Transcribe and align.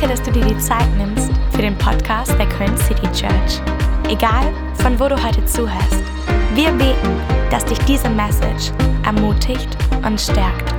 Danke, 0.00 0.16
dass 0.16 0.26
du 0.26 0.32
dir 0.32 0.46
die 0.46 0.58
Zeit 0.58 0.88
nimmst 0.96 1.30
für 1.50 1.60
den 1.60 1.76
Podcast 1.76 2.32
der 2.38 2.48
Köln 2.48 2.74
City 2.78 3.06
Church. 3.12 3.60
Egal, 4.08 4.50
von 4.80 4.98
wo 4.98 5.08
du 5.08 5.22
heute 5.22 5.44
zuhörst, 5.44 6.02
wir 6.54 6.70
beten, 6.70 7.20
dass 7.50 7.66
dich 7.66 7.78
diese 7.80 8.08
Message 8.08 8.72
ermutigt 9.04 9.68
und 10.02 10.18
stärkt. 10.18 10.72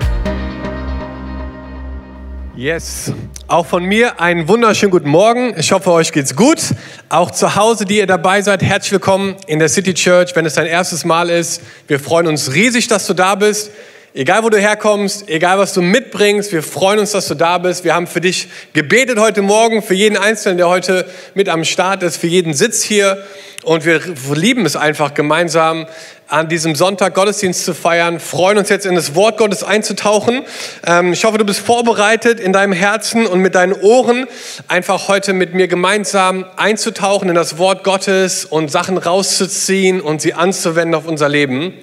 Yes, 2.55 3.13
auch 3.47 3.67
von 3.67 3.83
mir 3.83 4.19
einen 4.19 4.47
wunderschönen 4.47 4.91
guten 4.91 5.09
Morgen. 5.09 5.53
Ich 5.55 5.71
hoffe, 5.71 5.91
euch 5.91 6.11
geht's 6.11 6.35
gut. 6.35 6.73
Auch 7.09 7.29
zu 7.29 7.55
Hause, 7.55 7.85
die 7.85 7.97
ihr 7.97 8.07
dabei 8.07 8.41
seid, 8.41 8.63
herzlich 8.63 8.93
willkommen 8.93 9.35
in 9.45 9.59
der 9.59 9.69
City 9.69 9.93
Church, 9.93 10.35
wenn 10.35 10.47
es 10.47 10.55
dein 10.55 10.65
erstes 10.65 11.05
Mal 11.05 11.29
ist. 11.29 11.61
Wir 11.87 11.99
freuen 11.99 12.25
uns 12.25 12.55
riesig, 12.55 12.87
dass 12.87 13.05
du 13.05 13.13
da 13.13 13.35
bist. 13.35 13.69
Egal, 14.13 14.43
wo 14.43 14.49
du 14.49 14.57
herkommst, 14.57 15.29
egal, 15.29 15.57
was 15.57 15.73
du 15.73 15.81
mitbringst, 15.81 16.51
wir 16.51 16.63
freuen 16.63 16.99
uns, 16.99 17.11
dass 17.11 17.29
du 17.29 17.33
da 17.33 17.57
bist. 17.59 17.85
Wir 17.85 17.95
haben 17.95 18.07
für 18.07 18.19
dich 18.19 18.49
gebetet 18.73 19.17
heute 19.17 19.41
Morgen, 19.41 19.81
für 19.81 19.93
jeden 19.93 20.17
Einzelnen, 20.17 20.57
der 20.57 20.67
heute 20.67 21.05
mit 21.33 21.47
am 21.47 21.63
Start 21.63 22.03
ist, 22.03 22.17
für 22.17 22.27
jeden 22.27 22.53
Sitz 22.53 22.83
hier. 22.83 23.23
Und 23.63 23.85
wir 23.85 24.01
lieben 24.35 24.65
es 24.65 24.75
einfach, 24.75 25.13
gemeinsam 25.13 25.87
an 26.27 26.49
diesem 26.49 26.75
Sonntag 26.75 27.13
Gottesdienst 27.13 27.63
zu 27.63 27.73
feiern, 27.73 28.19
freuen 28.19 28.57
uns 28.57 28.67
jetzt 28.67 28.85
in 28.85 28.95
das 28.95 29.15
Wort 29.15 29.37
Gottes 29.37 29.63
einzutauchen. 29.63 30.43
Ähm, 30.85 31.13
ich 31.13 31.23
hoffe, 31.23 31.37
du 31.37 31.45
bist 31.45 31.61
vorbereitet 31.61 32.41
in 32.41 32.51
deinem 32.51 32.73
Herzen 32.73 33.25
und 33.25 33.39
mit 33.39 33.55
deinen 33.55 33.73
Ohren, 33.73 34.27
einfach 34.67 35.07
heute 35.07 35.31
mit 35.31 35.53
mir 35.53 35.69
gemeinsam 35.69 36.45
einzutauchen 36.57 37.29
in 37.29 37.35
das 37.35 37.57
Wort 37.57 37.85
Gottes 37.85 38.43
und 38.43 38.71
Sachen 38.71 38.97
rauszuziehen 38.97 40.01
und 40.01 40.21
sie 40.21 40.33
anzuwenden 40.33 40.95
auf 40.95 41.07
unser 41.07 41.29
Leben. 41.29 41.73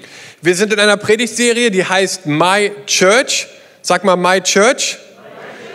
Wir 0.41 0.55
sind 0.55 0.73
in 0.73 0.79
einer 0.79 0.97
Predigtserie, 0.97 1.73
die 1.73 1.85
heißt 1.85 2.27
My 2.27 2.71
Church. 2.87 3.49
Sag 3.83 4.05
mal 4.05 4.15
My 4.15 4.41
Church. 4.41 4.97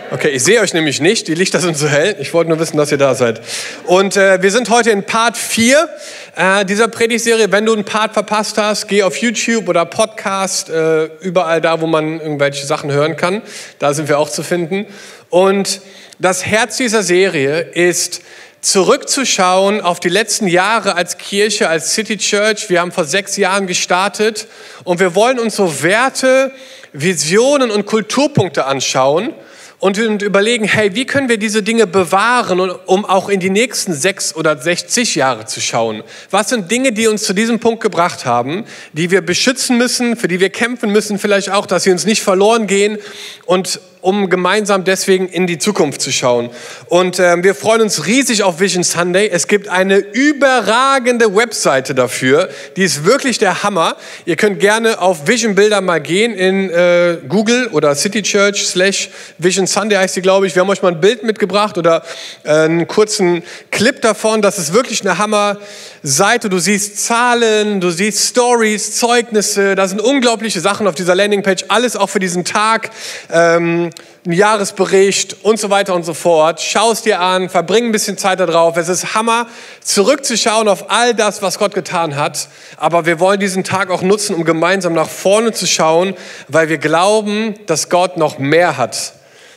Okay, 0.10 0.30
ich 0.30 0.42
sehe 0.46 0.62
euch 0.62 0.74
nämlich 0.74 1.02
nicht, 1.02 1.28
die 1.28 1.34
Lichter 1.34 1.60
sind 1.60 1.76
so 1.76 1.90
hell. 1.90 2.16
Ich 2.22 2.34
wollte 2.34 2.50
nur 2.50 2.60
wissen, 2.60 2.78
dass 2.78 2.90
ihr 2.90 2.98
da 2.98 3.14
seid. 3.14 3.42
Und 3.88 4.16
äh, 4.16 4.42
wir 4.42 4.52
sind 4.52 4.70
heute 4.70 4.92
in 4.92 5.04
Part 5.04 5.36
4 5.36 5.90
äh, 6.38 6.64
dieser 6.64 6.88
Predigtserie. 6.88 7.52
Wenn 7.52 7.66
du 7.66 7.74
einen 7.74 7.84
Part 7.84 8.14
verpasst 8.14 8.58
hast, 8.58 8.88
geh 8.88 9.04
auf 9.04 9.18
YouTube 9.18 9.68
oder 9.68 9.84
Podcast, 9.84 10.70
äh, 10.70 11.10
überall 11.20 11.60
da, 11.60 11.82
wo 11.82 11.88
man 11.88 12.22
irgendwelche 12.22 12.66
Sachen 12.66 12.90
hören 12.90 13.18
kann. 13.18 13.42
Da 13.80 13.94
sind 13.94 14.08
wir 14.08 14.18
auch 14.18 14.30
zu 14.30 14.44
finden. 14.44 14.86
Und 15.30 15.82
das 16.20 16.46
Herz 16.46 16.78
dieser 16.78 17.04
Serie 17.04 17.60
ist, 17.60 18.22
zurückzuschauen 18.64 19.82
auf 19.82 20.00
die 20.00 20.10
letzten 20.10 20.48
Jahre 20.48 20.96
als 20.96 21.18
Kirche, 21.18 21.68
als 21.68 21.94
City 21.94 22.18
Church. 22.18 22.70
Wir 22.70 22.80
haben 22.80 22.94
vor 22.94 23.04
sechs 23.04 23.36
Jahren 23.36 23.68
gestartet 23.68 24.48
und 24.86 25.00
wir 25.00 25.16
wollen 25.16 25.38
uns 25.38 25.58
so 25.58 25.84
Werte, 25.84 26.52
Visionen 26.94 27.72
und 27.72 27.86
Kulturpunkte 27.86 28.66
anschauen 28.66 29.34
und 29.80 29.98
überlegen, 29.98 30.64
hey, 30.64 30.96
wie 30.96 31.06
können 31.06 31.28
wir 31.28 31.38
diese 31.38 31.62
Dinge 31.62 31.88
bewahren, 31.88 32.72
um 32.86 33.04
auch 33.04 33.28
in 33.28 33.42
die 33.42 33.50
nächsten 33.50 33.94
sechs 33.94 34.34
oder 34.34 34.58
60 34.58 35.16
Jahre 35.16 35.46
zu 35.46 35.60
schauen? 35.60 36.02
Was 36.32 36.48
sind 36.48 36.72
Dinge, 36.72 36.94
die 36.94 37.08
uns 37.08 37.24
zu 37.24 37.34
diesem 37.34 37.60
Punkt 37.60 37.82
gebracht 37.82 38.26
haben, 38.26 38.64
die 38.94 39.12
wir 39.12 39.20
beschützen 39.20 39.78
müssen, 39.78 40.16
für 40.16 40.30
die 40.30 40.40
wir 40.40 40.50
kämpfen 40.50 40.90
müssen, 40.90 41.20
vielleicht 41.20 41.50
auch, 41.50 41.66
dass 41.66 41.84
sie 41.84 41.92
uns 41.92 42.06
nicht 42.06 42.22
verloren 42.22 42.66
gehen 42.66 42.98
und 43.46 43.82
um 44.04 44.30
gemeinsam 44.30 44.84
deswegen 44.84 45.30
in 45.30 45.48
die 45.48 45.58
Zukunft 45.58 46.02
zu 46.02 46.12
schauen. 46.12 46.50
Und 46.88 47.20
äh, 47.20 47.42
wir 47.42 47.56
freuen 47.56 47.82
uns 47.82 48.06
riesig 48.06 48.44
auf 48.44 48.60
Vision 48.60 48.84
Sunday. 48.84 49.30
Es 49.30 49.48
gibt 49.48 49.70
eine 49.70 49.98
überragende 49.98 51.34
Webseite 51.34 51.96
dafür. 51.96 52.50
Die 52.76 52.84
ist 52.84 53.06
wirklich 53.06 53.38
der 53.38 53.64
Hammer. 53.64 53.96
Ihr 54.26 54.36
könnt 54.36 54.60
gerne 54.60 55.00
auf 55.00 55.26
Vision 55.28 55.56
Bilder 55.56 55.80
mal 55.80 56.02
gehen 56.02 56.34
in 56.34 56.70
äh, 56.70 57.18
Google 57.30 57.68
oder 57.68 57.96
City 57.96 58.22
Church 58.22 58.68
slash 58.68 59.10
Vision 59.38 59.68
Sunday 59.68 59.98
heißt 59.98 60.16
sie, 60.16 60.22
glaube 60.22 60.48
ich. 60.48 60.56
Wir 60.56 60.62
haben 60.62 60.70
euch 60.70 60.82
mal 60.82 60.92
ein 60.92 61.00
Bild 61.00 61.24
mitgebracht 61.24 61.78
oder 61.78 62.04
äh, 62.44 62.52
einen 62.52 62.88
kurzen 62.88 63.42
Clip 63.72 64.02
davon. 64.02 64.42
Das 64.42 64.60
ist 64.60 64.74
wirklich 64.74 65.02
eine 65.02 65.18
Hammer 65.18 65.58
Seite. 66.04 66.50
Du 66.50 66.60
siehst 66.60 67.06
Zahlen, 67.06 67.80
du 67.80 67.90
siehst 67.90 68.28
Stories, 68.32 68.98
Zeugnisse. 68.98 69.76
Da 69.76 69.88
sind 69.88 70.02
unglaubliche 70.02 70.60
Sachen 70.60 70.88
auf 70.88 70.96
dieser 70.96 71.16
Landingpage. 71.16 71.64
Alles 71.70 71.96
auch 71.96 72.10
für 72.10 72.20
diesen 72.20 72.44
Tag. 72.44 72.90
Ähm, 73.32 73.92
ein 74.26 74.32
Jahresbericht 74.32 75.38
und 75.44 75.60
so 75.60 75.70
weiter 75.70 75.94
und 75.94 76.04
so 76.04 76.14
fort. 76.14 76.62
Schau 76.62 76.92
es 76.92 77.02
dir 77.02 77.20
an, 77.20 77.50
verbring 77.50 77.86
ein 77.86 77.92
bisschen 77.92 78.18
Zeit 78.18 78.40
darauf. 78.40 78.78
Es 78.78 78.88
ist 78.88 79.16
Hammer, 79.16 79.48
zurückzuschauen 79.82 80.68
auf 80.68 80.90
all 80.90 81.14
das, 81.14 81.42
was 81.42 81.60
Gott 81.60 81.74
getan 81.74 82.16
hat. 82.16 82.48
Aber 82.78 83.06
wir 83.06 83.20
wollen 83.20 83.40
diesen 83.40 83.64
Tag 83.64 83.90
auch 83.90 84.02
nutzen, 84.02 84.36
um 84.36 84.46
gemeinsam 84.46 84.94
nach 84.94 85.10
vorne 85.10 85.52
zu 85.52 85.68
schauen, 85.68 86.16
weil 86.48 86.70
wir 86.70 86.78
glauben, 86.78 87.56
dass 87.66 87.90
Gott 87.90 88.16
noch 88.18 88.40
mehr 88.40 88.78
hat. 88.78 89.14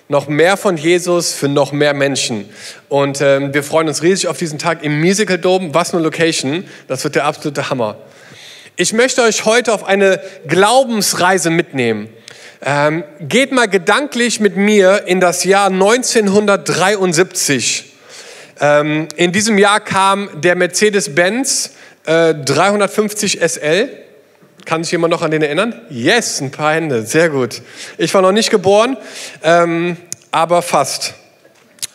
Noch 0.08 0.28
mehr 0.28 0.56
von 0.56 0.76
Jesus 0.76 1.32
für 1.32 1.48
noch 1.48 1.72
mehr 1.72 1.92
Menschen. 1.92 2.48
Und 2.88 3.20
ähm, 3.20 3.52
wir 3.52 3.64
freuen 3.64 3.88
uns 3.88 4.02
riesig 4.02 4.28
auf 4.28 4.38
diesen 4.38 4.58
Tag 4.58 4.84
im 4.84 5.00
Musical 5.00 5.38
Dome. 5.38 5.74
Was 5.74 5.94
eine 5.94 6.02
Location. 6.02 6.64
Das 6.86 7.02
wird 7.02 7.16
der 7.16 7.24
absolute 7.24 7.70
Hammer. 7.70 7.96
Ich 8.78 8.92
möchte 8.92 9.22
euch 9.22 9.46
heute 9.46 9.72
auf 9.72 9.84
eine 9.84 10.20
Glaubensreise 10.46 11.48
mitnehmen. 11.48 12.10
Ähm, 12.60 13.04
geht 13.20 13.50
mal 13.50 13.68
gedanklich 13.68 14.38
mit 14.38 14.58
mir 14.58 15.04
in 15.06 15.18
das 15.18 15.44
Jahr 15.44 15.68
1973. 15.68 17.94
Ähm, 18.60 19.08
in 19.16 19.32
diesem 19.32 19.56
Jahr 19.56 19.80
kam 19.80 20.28
der 20.42 20.56
Mercedes-Benz 20.56 21.70
äh, 22.04 22.34
350 22.34 23.40
SL. 23.40 23.88
Kann 24.66 24.84
sich 24.84 24.92
jemand 24.92 25.12
noch 25.12 25.22
an 25.22 25.30
den 25.30 25.40
erinnern? 25.40 25.80
Yes, 25.88 26.42
ein 26.42 26.50
paar 26.50 26.74
Hände, 26.74 27.06
sehr 27.06 27.30
gut. 27.30 27.62
Ich 27.96 28.12
war 28.12 28.20
noch 28.20 28.32
nicht 28.32 28.50
geboren, 28.50 28.98
ähm, 29.42 29.96
aber 30.32 30.60
fast. 30.60 31.14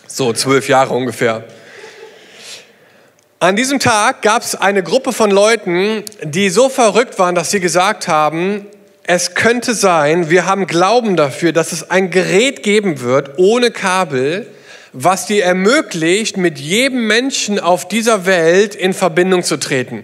So 0.08 0.34
zwölf 0.34 0.68
Jahre 0.68 0.96
ungefähr. 0.96 1.44
An 3.42 3.56
diesem 3.56 3.80
Tag 3.80 4.22
gab 4.22 4.44
es 4.44 4.54
eine 4.54 4.84
Gruppe 4.84 5.12
von 5.12 5.32
Leuten, 5.32 6.04
die 6.24 6.52
so 6.52 6.70
verrückt 6.70 7.18
waren, 7.18 7.34
dass 7.34 7.50
sie 7.50 7.60
gesagt 7.60 8.08
haben, 8.08 8.68
es 9.02 9.34
könnte 9.34 9.74
sein, 9.74 10.30
wir 10.30 10.46
haben 10.46 10.68
Glauben 10.68 11.16
dafür, 11.16 11.52
dass 11.52 11.72
es 11.72 11.90
ein 11.90 12.12
Gerät 12.12 12.62
geben 12.62 13.02
wird 13.02 13.40
ohne 13.40 13.72
Kabel, 13.72 14.46
was 14.94 15.26
dir 15.26 15.44
ermöglicht, 15.44 16.38
mit 16.38 16.60
jedem 16.60 17.08
Menschen 17.08 17.60
auf 17.60 17.88
dieser 17.88 18.28
Welt 18.28 18.76
in 18.76 18.94
Verbindung 18.94 19.42
zu 19.42 19.58
treten. 19.58 20.04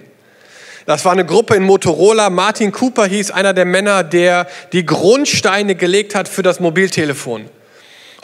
Das 0.88 1.06
war 1.06 1.12
eine 1.12 1.24
Gruppe 1.24 1.54
in 1.54 1.62
Motorola. 1.62 2.32
Martin 2.32 2.72
Cooper 2.72 3.06
hieß 3.06 3.30
einer 3.30 3.54
der 3.54 3.66
Männer, 3.66 4.04
der 4.04 4.48
die 4.72 4.84
Grundsteine 4.84 5.76
gelegt 5.76 6.16
hat 6.16 6.28
für 6.28 6.42
das 6.42 6.60
Mobiltelefon. 6.60 7.48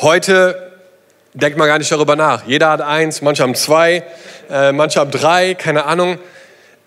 Heute 0.01 0.73
denkt 1.34 1.58
man 1.58 1.68
gar 1.68 1.80
nicht 1.80 1.92
darüber 1.92 2.16
nach. 2.16 2.46
Jeder 2.46 2.70
hat 2.70 2.82
eins, 2.82 3.22
manche 3.22 3.44
haben 3.44 3.56
zwei, 3.56 4.04
äh, 4.50 4.72
manche 4.72 5.00
haben 5.00 5.12
drei, 5.12 5.56
keine 5.56 5.86
Ahnung. 5.86 6.20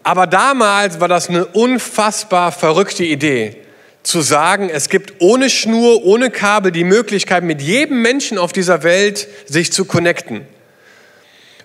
Aber 0.02 0.26
damals 0.26 1.00
war 1.00 1.08
das 1.08 1.28
eine 1.28 1.46
unfassbar 1.46 2.52
verrückte 2.52 3.04
Idee 3.04 3.56
zu 4.04 4.20
sagen, 4.20 4.70
es 4.70 4.88
gibt 4.88 5.14
ohne 5.20 5.50
Schnur, 5.50 6.04
ohne 6.04 6.30
Kabel 6.30 6.70
die 6.70 6.84
Möglichkeit, 6.84 7.42
mit 7.42 7.60
jedem 7.60 8.02
Menschen 8.02 8.38
auf 8.38 8.52
dieser 8.52 8.84
Welt 8.84 9.26
sich 9.46 9.72
zu 9.72 9.84
connecten. 9.84 10.46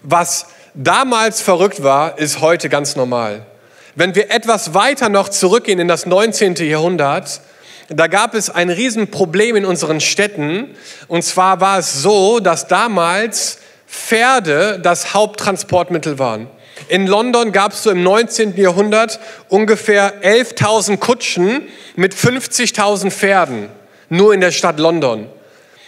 Was 0.01 0.47
damals 0.73 1.39
verrückt 1.39 1.83
war, 1.83 2.17
ist 2.17 2.41
heute 2.41 2.67
ganz 2.67 2.95
normal. 2.95 3.45
Wenn 3.93 4.15
wir 4.15 4.31
etwas 4.31 4.73
weiter 4.73 5.09
noch 5.09 5.29
zurückgehen 5.29 5.79
in 5.79 5.87
das 5.87 6.07
19. 6.07 6.55
Jahrhundert, 6.55 7.41
da 7.89 8.07
gab 8.07 8.35
es 8.35 8.49
ein 8.49 8.69
Riesenproblem 8.69 9.55
in 9.55 9.65
unseren 9.65 9.99
Städten. 9.99 10.75
Und 11.07 11.23
zwar 11.23 11.61
war 11.61 11.79
es 11.79 12.01
so, 12.01 12.39
dass 12.39 12.67
damals 12.67 13.59
Pferde 13.87 14.79
das 14.81 15.13
Haupttransportmittel 15.13 16.17
waren. 16.17 16.47
In 16.87 17.07
London 17.07 17.51
gab 17.51 17.73
es 17.73 17.83
so 17.83 17.91
im 17.91 18.03
19. 18.03 18.57
Jahrhundert 18.57 19.19
ungefähr 19.49 20.23
11.000 20.23 20.97
Kutschen 20.97 21.63
mit 21.95 22.15
50.000 22.15 23.11
Pferden, 23.11 23.69
nur 24.09 24.33
in 24.33 24.41
der 24.41 24.51
Stadt 24.51 24.79
London. 24.79 25.27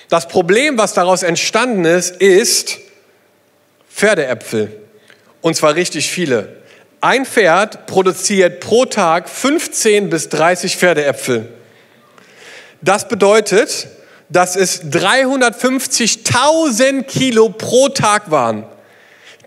Das 0.09 0.27
Problem, 0.27 0.77
was 0.77 0.93
daraus 0.93 1.23
entstanden 1.23 1.85
ist, 1.85 2.17
ist 2.17 2.77
Pferdeäpfel. 3.89 4.81
Und 5.41 5.55
zwar 5.55 5.75
richtig 5.75 6.11
viele. 6.11 6.57
Ein 7.01 7.25
Pferd 7.25 7.85
produziert 7.85 8.59
pro 8.59 8.85
Tag 8.85 9.27
15 9.29 10.09
bis 10.09 10.29
30 10.29 10.77
Pferdeäpfel. 10.77 11.49
Das 12.83 13.07
bedeutet, 13.07 13.87
dass 14.29 14.55
es 14.55 14.83
350.000 14.83 17.03
Kilo 17.03 17.49
pro 17.49 17.89
Tag 17.89 18.31
waren 18.31 18.65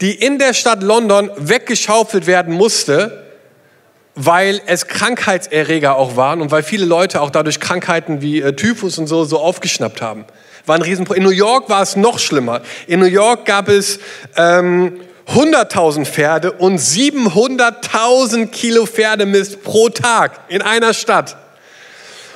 die 0.00 0.14
in 0.14 0.38
der 0.38 0.54
Stadt 0.54 0.82
London 0.82 1.30
weggeschaufelt 1.36 2.26
werden 2.26 2.54
musste, 2.54 3.24
weil 4.14 4.60
es 4.66 4.86
Krankheitserreger 4.86 5.96
auch 5.96 6.16
waren 6.16 6.40
und 6.40 6.50
weil 6.50 6.62
viele 6.62 6.86
Leute 6.86 7.20
auch 7.20 7.30
dadurch 7.30 7.60
Krankheiten 7.60 8.22
wie 8.22 8.40
äh, 8.40 8.54
Typhus 8.54 8.98
und 8.98 9.06
so, 9.06 9.24
so 9.24 9.38
aufgeschnappt 9.38 10.00
haben. 10.00 10.24
War 10.64 10.76
ein 10.76 10.82
Riesenproblem. 10.82 11.22
In 11.22 11.28
New 11.28 11.34
York 11.34 11.68
war 11.68 11.82
es 11.82 11.96
noch 11.96 12.18
schlimmer. 12.18 12.62
In 12.86 13.00
New 13.00 13.06
York 13.06 13.44
gab 13.44 13.68
es 13.68 14.00
ähm, 14.36 15.00
100.000 15.28 16.06
Pferde 16.06 16.52
und 16.52 16.80
700.000 16.80 18.48
Kilo 18.48 18.86
Pferdemist 18.86 19.62
pro 19.62 19.90
Tag 19.90 20.40
in 20.48 20.62
einer 20.62 20.94
Stadt. 20.94 21.36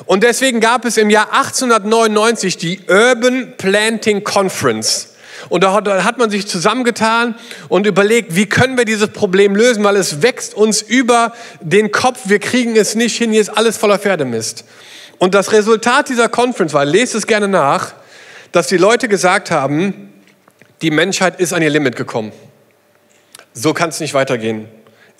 Und 0.06 0.22
deswegen 0.22 0.60
gab 0.60 0.84
es 0.84 0.96
im 0.96 1.10
Jahr 1.10 1.32
1899 1.32 2.56
die 2.56 2.80
Urban 2.88 3.54
Planting 3.56 4.24
Conference. 4.24 5.08
Und 5.48 5.64
da 5.64 5.72
hat 6.04 6.18
man 6.18 6.30
sich 6.30 6.46
zusammengetan 6.46 7.34
und 7.68 7.86
überlegt, 7.86 8.36
wie 8.36 8.46
können 8.46 8.76
wir 8.76 8.84
dieses 8.84 9.08
Problem 9.08 9.56
lösen, 9.56 9.82
weil 9.84 9.96
es 9.96 10.22
wächst 10.22 10.54
uns 10.54 10.82
über 10.82 11.32
den 11.60 11.92
Kopf, 11.92 12.20
wir 12.24 12.38
kriegen 12.38 12.76
es 12.76 12.94
nicht 12.94 13.16
hin, 13.16 13.32
hier 13.32 13.40
ist 13.40 13.48
alles 13.48 13.76
voller 13.76 13.98
Pferdemist. 13.98 14.64
Und 15.18 15.34
das 15.34 15.52
Resultat 15.52 16.08
dieser 16.08 16.28
Conference 16.28 16.74
war, 16.74 16.84
lest 16.84 17.14
es 17.14 17.26
gerne 17.26 17.48
nach, 17.48 17.94
dass 18.52 18.66
die 18.66 18.76
Leute 18.76 19.08
gesagt 19.08 19.50
haben, 19.50 20.12
die 20.82 20.90
Menschheit 20.90 21.40
ist 21.40 21.52
an 21.52 21.62
ihr 21.62 21.70
Limit 21.70 21.96
gekommen. 21.96 22.32
So 23.52 23.74
kann 23.74 23.90
es 23.90 24.00
nicht 24.00 24.14
weitergehen. 24.14 24.68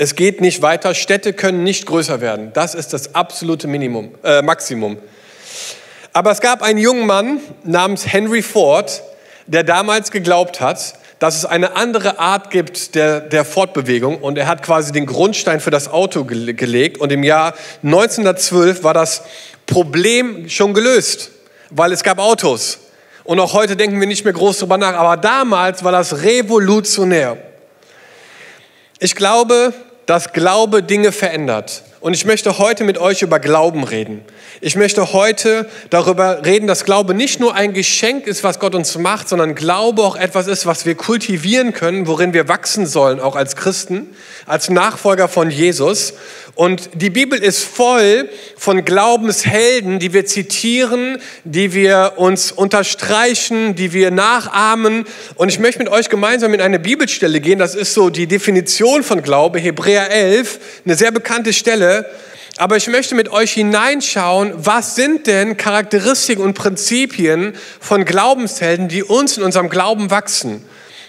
Es 0.03 0.15
geht 0.15 0.41
nicht 0.41 0.63
weiter, 0.63 0.95
Städte 0.95 1.35
können 1.35 1.63
nicht 1.63 1.85
größer 1.85 2.23
werden. 2.23 2.55
Das 2.55 2.75
ist 2.75 2.95
das 2.95 3.15
absolute 3.15 3.69
Minimum, 3.69 4.15
äh, 4.25 4.41
Maximum. 4.41 4.97
Aber 6.15 6.31
es 6.31 6.41
gab 6.41 6.63
einen 6.63 6.79
jungen 6.79 7.07
Mann 7.07 7.39
namens 7.65 8.11
Henry 8.11 8.41
Ford, 8.41 9.03
der 9.47 9.63
damals 9.63 10.11
geglaubt 10.11 10.63
hat, 10.63 10.95
dass 11.19 11.37
es 11.37 11.45
eine 11.45 11.77
andere 11.77 12.19
Art 12.19 12.51
gibt 12.51 12.95
der, 12.95 13.21
der 13.21 13.45
Fortbewegung 13.45 14.23
und 14.23 14.39
er 14.39 14.47
hat 14.47 14.63
quasi 14.63 14.91
den 14.91 15.05
Grundstein 15.05 15.61
für 15.61 15.71
das 15.71 15.89
Auto 15.89 16.25
ge 16.25 16.55
gelegt 16.55 16.97
und 16.97 17.13
im 17.13 17.23
Jahr 17.23 17.53
1912 17.83 18.83
war 18.83 18.95
das 18.95 19.21
Problem 19.67 20.49
schon 20.49 20.73
gelöst, 20.73 21.31
weil 21.69 21.93
es 21.93 22.03
gab 22.03 22.21
Autos. 22.21 22.79
Und 23.23 23.39
auch 23.39 23.53
heute 23.53 23.77
denken 23.77 24.01
wir 24.01 24.07
nicht 24.07 24.25
mehr 24.25 24.33
groß 24.33 24.61
darüber 24.61 24.79
nach, 24.79 24.95
aber 24.95 25.19
damals 25.19 25.85
war 25.85 25.93
das 25.93 26.23
revolutionär. 26.23 27.37
Ich 28.99 29.15
glaube, 29.15 29.75
dass 30.11 30.33
Glaube 30.33 30.83
Dinge 30.83 31.13
verändert. 31.13 31.85
Und 32.01 32.15
ich 32.15 32.25
möchte 32.25 32.57
heute 32.57 32.85
mit 32.85 32.97
euch 32.97 33.21
über 33.21 33.39
Glauben 33.39 33.85
reden. 33.85 34.23
Ich 34.63 34.75
möchte 34.75 35.13
heute 35.13 35.69
darüber 35.91 36.47
reden, 36.47 36.67
dass 36.67 36.87
Glaube 36.87 37.13
nicht 37.13 37.41
nur 37.41 37.55
ein 37.55 37.75
Geschenk 37.75 38.27
ist, 38.27 38.43
was 38.43 38.59
Gott 38.59 38.75
uns 38.75 38.97
macht, 38.97 39.29
sondern 39.29 39.55
Glaube 39.55 40.03
auch 40.03 40.17
etwas 40.17 40.47
ist, 40.47 40.65
was 40.65 40.87
wir 40.87 40.95
kultivieren 40.95 41.75
können, 41.75 42.07
worin 42.07 42.33
wir 42.33 42.49
wachsen 42.49 42.87
sollen, 42.87 43.21
auch 43.21 43.37
als 43.37 43.55
Christen, 43.55 44.17
als 44.47 44.71
Nachfolger 44.71 45.29
von 45.29 45.51
Jesus. 45.51 46.15
Und 46.55 46.91
die 46.95 47.11
Bibel 47.11 47.39
ist 47.39 47.63
voll 47.63 48.29
von 48.57 48.85
Glaubenshelden, 48.85 49.99
die 49.99 50.13
wir 50.15 50.25
zitieren, 50.25 51.19
die 51.45 51.75
wir 51.75 52.15
uns 52.17 52.51
unterstreichen, 52.51 53.75
die 53.75 53.93
wir 53.93 54.11
nachahmen. 54.11 55.05
Und 55.37 55.49
ich 55.49 55.59
möchte 55.59 55.79
mit 55.79 55.89
euch 55.89 56.09
gemeinsam 56.09 56.55
in 56.55 56.61
eine 56.61 56.79
Bibelstelle 56.79 57.41
gehen. 57.41 57.59
Das 57.59 57.75
ist 57.75 57.95
so 57.95 58.11
die 58.11 58.27
Definition 58.27 59.03
von 59.03 59.23
Glaube, 59.23 59.59
Hebräer 59.59 60.11
11, 60.11 60.61
eine 60.85 60.95
sehr 60.97 61.13
bekannte 61.13 61.53
Stelle. 61.53 61.90
Aber 62.57 62.77
ich 62.77 62.89
möchte 62.89 63.15
mit 63.15 63.31
euch 63.31 63.53
hineinschauen, 63.53 64.53
was 64.57 64.95
sind 64.95 65.27
denn 65.27 65.57
Charakteristiken 65.57 66.45
und 66.45 66.55
Prinzipien 66.55 67.55
von 67.81 68.05
Glaubenshelden, 68.05 68.89
die 68.89 69.03
uns 69.03 69.39
in 69.39 69.45
unserem 69.45 69.71
Glauben 69.71 70.11
wachsen. 70.11 70.65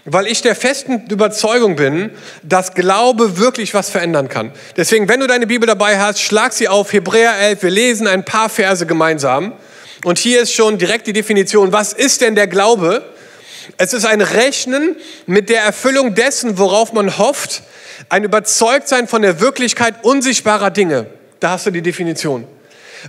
Weil 0.05 0.27
ich 0.27 0.41
der 0.41 0.55
festen 0.55 1.03
Überzeugung 1.09 1.75
bin, 1.75 2.11
dass 2.41 2.73
Glaube 2.73 3.37
wirklich 3.37 3.73
was 3.73 3.89
verändern 3.89 4.29
kann. 4.29 4.51
Deswegen, 4.77 5.09
wenn 5.09 5.19
du 5.19 5.27
deine 5.27 5.45
Bibel 5.45 5.67
dabei 5.67 5.99
hast, 5.99 6.21
schlag 6.21 6.53
sie 6.53 6.67
auf 6.67 6.93
Hebräer 6.93 7.37
11. 7.37 7.63
Wir 7.63 7.69
lesen 7.69 8.07
ein 8.07 8.23
paar 8.23 8.49
Verse 8.49 8.85
gemeinsam. 8.85 9.53
Und 10.03 10.17
hier 10.17 10.41
ist 10.41 10.53
schon 10.53 10.77
direkt 10.77 11.05
die 11.05 11.13
Definition. 11.13 11.71
Was 11.71 11.93
ist 11.93 12.21
denn 12.21 12.33
der 12.33 12.47
Glaube? 12.47 13.03
Es 13.77 13.93
ist 13.93 14.05
ein 14.05 14.21
Rechnen 14.21 14.95
mit 15.25 15.49
der 15.49 15.61
Erfüllung 15.61 16.15
dessen, 16.15 16.57
worauf 16.57 16.93
man 16.93 17.17
hofft, 17.17 17.63
ein 18.09 18.23
Überzeugtsein 18.23 19.07
von 19.07 19.21
der 19.21 19.39
Wirklichkeit 19.39 20.03
unsichtbarer 20.03 20.71
Dinge. 20.71 21.07
Da 21.39 21.51
hast 21.51 21.65
du 21.65 21.71
die 21.71 21.81
Definition. 21.81 22.47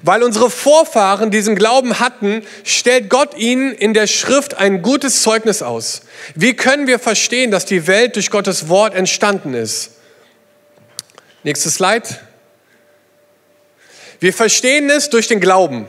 Weil 0.03 0.23
unsere 0.23 0.49
Vorfahren 0.49 1.31
diesen 1.31 1.55
Glauben 1.55 2.01
hatten, 2.01 2.43
stellt 2.65 3.11
Gott 3.11 3.37
ihnen 3.37 3.73
in 3.73 3.93
der 3.93 4.07
Schrift 4.07 4.55
ein 4.55 4.81
gutes 4.81 5.23
Zeugnis 5.23 5.61
aus. 5.63 6.03
Wie 6.35 6.55
können 6.55 6.87
wir 6.87 6.99
verstehen, 6.99 7.51
dass 7.51 7.67
die 7.67 7.87
Welt 7.87 8.17
durch 8.17 8.31
Gottes 8.31 8.69
Wort 8.69 8.95
entstanden 8.95 9.53
ist? 9.53 9.91
Nächstes 11.43 11.75
Slide. 11.75 12.09
Wir 14.19 14.33
verstehen 14.33 14.89
es 14.89 15.11
durch 15.11 15.27
den 15.27 15.41
Glauben. 15.41 15.87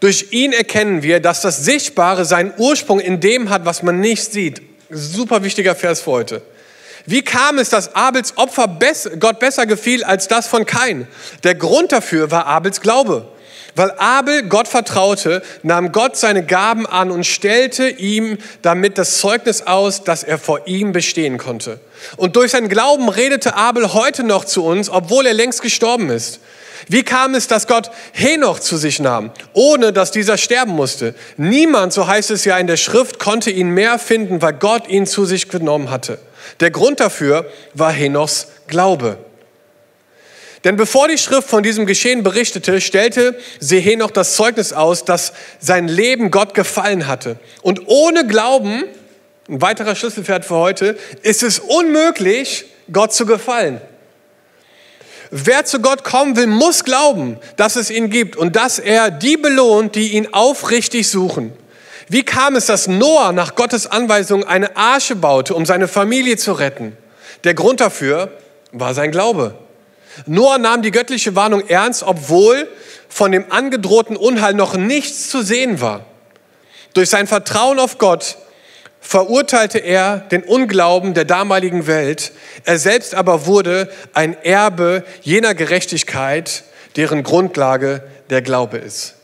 Durch 0.00 0.28
ihn 0.30 0.52
erkennen 0.52 1.02
wir, 1.02 1.20
dass 1.20 1.40
das 1.40 1.64
Sichtbare 1.64 2.24
seinen 2.24 2.52
Ursprung 2.56 3.00
in 3.00 3.20
dem 3.20 3.50
hat, 3.50 3.64
was 3.64 3.82
man 3.82 4.00
nicht 4.00 4.32
sieht. 4.32 4.62
Super 4.90 5.42
wichtiger 5.42 5.74
Vers 5.74 6.00
für 6.00 6.10
heute. 6.12 6.42
Wie 7.06 7.22
kam 7.22 7.58
es, 7.58 7.70
dass 7.70 7.94
Abels 7.94 8.36
Opfer 8.36 8.68
Gott 9.18 9.38
besser 9.38 9.66
gefiel 9.66 10.04
als 10.04 10.28
das 10.28 10.46
von 10.46 10.66
Kain? 10.66 11.08
Der 11.42 11.54
Grund 11.54 11.92
dafür 11.92 12.30
war 12.30 12.46
Abels 12.46 12.80
Glaube. 12.80 13.28
Weil 13.78 13.92
Abel 13.92 14.42
Gott 14.42 14.66
vertraute, 14.66 15.40
nahm 15.62 15.92
Gott 15.92 16.16
seine 16.16 16.44
Gaben 16.44 16.86
an 16.86 17.10
und 17.10 17.24
stellte 17.24 17.88
ihm 17.88 18.38
damit 18.60 18.98
das 18.98 19.18
Zeugnis 19.18 19.62
aus, 19.62 20.02
dass 20.02 20.24
er 20.24 20.36
vor 20.36 20.66
ihm 20.66 20.92
bestehen 20.92 21.38
konnte. 21.38 21.78
Und 22.16 22.34
durch 22.34 22.50
seinen 22.50 22.68
Glauben 22.68 23.08
redete 23.08 23.54
Abel 23.54 23.94
heute 23.94 24.24
noch 24.24 24.44
zu 24.44 24.64
uns, 24.64 24.90
obwohl 24.90 25.26
er 25.26 25.34
längst 25.34 25.62
gestorben 25.62 26.10
ist. 26.10 26.40
Wie 26.86 27.02
kam 27.02 27.34
es, 27.34 27.48
dass 27.48 27.66
Gott 27.66 27.90
Henoch 28.12 28.60
zu 28.60 28.76
sich 28.76 29.00
nahm, 29.00 29.30
ohne 29.52 29.92
dass 29.92 30.10
dieser 30.10 30.38
sterben 30.38 30.72
musste? 30.72 31.14
Niemand, 31.36 31.92
so 31.92 32.06
heißt 32.06 32.30
es 32.30 32.44
ja 32.44 32.56
in 32.58 32.66
der 32.66 32.76
Schrift, 32.76 33.18
konnte 33.18 33.50
ihn 33.50 33.70
mehr 33.70 33.98
finden, 33.98 34.40
weil 34.40 34.52
Gott 34.52 34.88
ihn 34.88 35.06
zu 35.06 35.24
sich 35.24 35.48
genommen 35.48 35.90
hatte. 35.90 36.18
Der 36.60 36.70
Grund 36.70 37.00
dafür 37.00 37.50
war 37.74 37.92
Henochs 37.92 38.48
Glaube. 38.66 39.18
Denn 40.64 40.76
bevor 40.76 41.08
die 41.08 41.18
Schrift 41.18 41.48
von 41.48 41.62
diesem 41.62 41.86
Geschehen 41.86 42.22
berichtete, 42.22 42.80
stellte 42.80 43.36
sie 43.60 43.80
Henoch 43.80 44.10
das 44.10 44.34
Zeugnis 44.34 44.72
aus, 44.72 45.04
dass 45.04 45.32
sein 45.60 45.88
Leben 45.88 46.30
Gott 46.30 46.54
gefallen 46.54 47.06
hatte. 47.06 47.36
Und 47.62 47.86
ohne 47.86 48.26
Glauben, 48.26 48.84
ein 49.48 49.62
weiterer 49.62 49.94
Schlüsselpferd 49.94 50.44
für 50.44 50.56
heute, 50.56 50.98
ist 51.22 51.42
es 51.42 51.58
unmöglich, 51.58 52.66
Gott 52.92 53.12
zu 53.12 53.24
gefallen. 53.24 53.80
Wer 55.30 55.64
zu 55.64 55.80
Gott 55.80 56.04
kommen 56.04 56.36
will, 56.36 56.46
muss 56.46 56.84
glauben, 56.84 57.38
dass 57.56 57.76
es 57.76 57.90
ihn 57.90 58.10
gibt 58.10 58.36
und 58.36 58.56
dass 58.56 58.78
er 58.78 59.10
die 59.10 59.36
belohnt, 59.36 59.94
die 59.94 60.14
ihn 60.14 60.32
aufrichtig 60.32 61.08
suchen. 61.08 61.52
Wie 62.08 62.22
kam 62.22 62.56
es, 62.56 62.66
dass 62.66 62.88
Noah 62.88 63.32
nach 63.32 63.54
Gottes 63.54 63.86
Anweisung 63.86 64.44
eine 64.44 64.76
Arche 64.76 65.14
baute, 65.14 65.54
um 65.54 65.66
seine 65.66 65.88
Familie 65.88 66.38
zu 66.38 66.52
retten? 66.52 66.96
Der 67.44 67.52
Grund 67.52 67.80
dafür 67.80 68.32
war 68.72 68.94
sein 68.94 69.12
Glaube. 69.12 69.54
Noah 70.26 70.58
nahm 70.58 70.80
die 70.80 70.90
göttliche 70.90 71.36
Warnung 71.36 71.68
ernst, 71.68 72.02
obwohl 72.02 72.66
von 73.08 73.30
dem 73.30 73.52
angedrohten 73.52 74.16
Unheil 74.16 74.54
noch 74.54 74.76
nichts 74.76 75.28
zu 75.28 75.42
sehen 75.42 75.80
war. 75.80 76.04
Durch 76.94 77.10
sein 77.10 77.26
Vertrauen 77.26 77.78
auf 77.78 77.98
Gott 77.98 78.38
verurteilte 79.00 79.78
er 79.78 80.18
den 80.18 80.42
Unglauben 80.42 81.14
der 81.14 81.24
damaligen 81.24 81.86
Welt. 81.86 82.32
Er 82.64 82.78
selbst 82.78 83.14
aber 83.14 83.46
wurde 83.46 83.90
ein 84.12 84.36
Erbe 84.42 85.04
jener 85.22 85.54
Gerechtigkeit, 85.54 86.64
deren 86.96 87.22
Grundlage 87.22 88.02
der 88.30 88.42
Glaube 88.42 88.78
ist. 88.78 89.14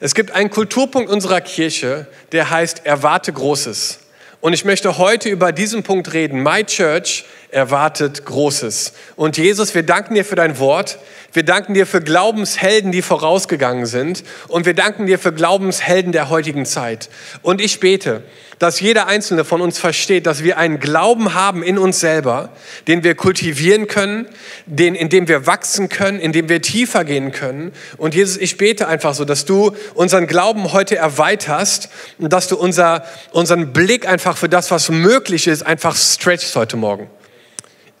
Es 0.00 0.14
gibt 0.14 0.32
einen 0.32 0.50
Kulturpunkt 0.50 1.10
unserer 1.10 1.40
Kirche, 1.40 2.06
der 2.32 2.50
heißt 2.50 2.84
Erwarte 2.84 3.32
Großes. 3.32 4.00
Und 4.40 4.52
ich 4.52 4.64
möchte 4.64 4.98
heute 4.98 5.28
über 5.28 5.52
diesen 5.52 5.84
Punkt 5.84 6.12
reden. 6.12 6.42
My 6.42 6.64
Church 6.64 7.24
erwartet 7.52 8.24
Großes. 8.24 8.94
Und 9.14 9.36
Jesus, 9.36 9.74
wir 9.74 9.82
danken 9.82 10.14
dir 10.14 10.24
für 10.24 10.34
dein 10.34 10.58
Wort. 10.58 10.98
Wir 11.34 11.44
danken 11.44 11.74
dir 11.74 11.86
für 11.86 12.00
Glaubenshelden, 12.00 12.92
die 12.92 13.02
vorausgegangen 13.02 13.86
sind. 13.86 14.24
Und 14.48 14.66
wir 14.66 14.74
danken 14.74 15.06
dir 15.06 15.18
für 15.18 15.32
Glaubenshelden 15.32 16.12
der 16.12 16.30
heutigen 16.30 16.64
Zeit. 16.64 17.10
Und 17.42 17.60
ich 17.60 17.78
bete, 17.78 18.22
dass 18.58 18.80
jeder 18.80 19.06
einzelne 19.06 19.44
von 19.44 19.60
uns 19.60 19.78
versteht, 19.78 20.26
dass 20.26 20.42
wir 20.42 20.56
einen 20.56 20.80
Glauben 20.80 21.34
haben 21.34 21.62
in 21.62 21.78
uns 21.78 22.00
selber, 22.00 22.50
den 22.86 23.04
wir 23.04 23.14
kultivieren 23.14 23.86
können, 23.86 24.26
den, 24.64 24.94
in 24.94 25.10
dem 25.10 25.28
wir 25.28 25.46
wachsen 25.46 25.90
können, 25.90 26.20
in 26.20 26.32
dem 26.32 26.48
wir 26.48 26.62
tiefer 26.62 27.04
gehen 27.04 27.32
können. 27.32 27.72
Und 27.98 28.14
Jesus, 28.14 28.38
ich 28.38 28.56
bete 28.56 28.88
einfach 28.88 29.14
so, 29.14 29.26
dass 29.26 29.44
du 29.44 29.72
unseren 29.94 30.26
Glauben 30.26 30.72
heute 30.72 30.96
erweiterst 30.96 31.90
und 32.18 32.32
dass 32.32 32.48
du 32.48 32.56
unser, 32.56 33.04
unseren 33.32 33.74
Blick 33.74 34.08
einfach 34.08 34.38
für 34.38 34.48
das, 34.48 34.70
was 34.70 34.88
möglich 34.88 35.48
ist, 35.48 35.66
einfach 35.66 35.96
stretchst 35.96 36.56
heute 36.56 36.78
Morgen. 36.78 37.10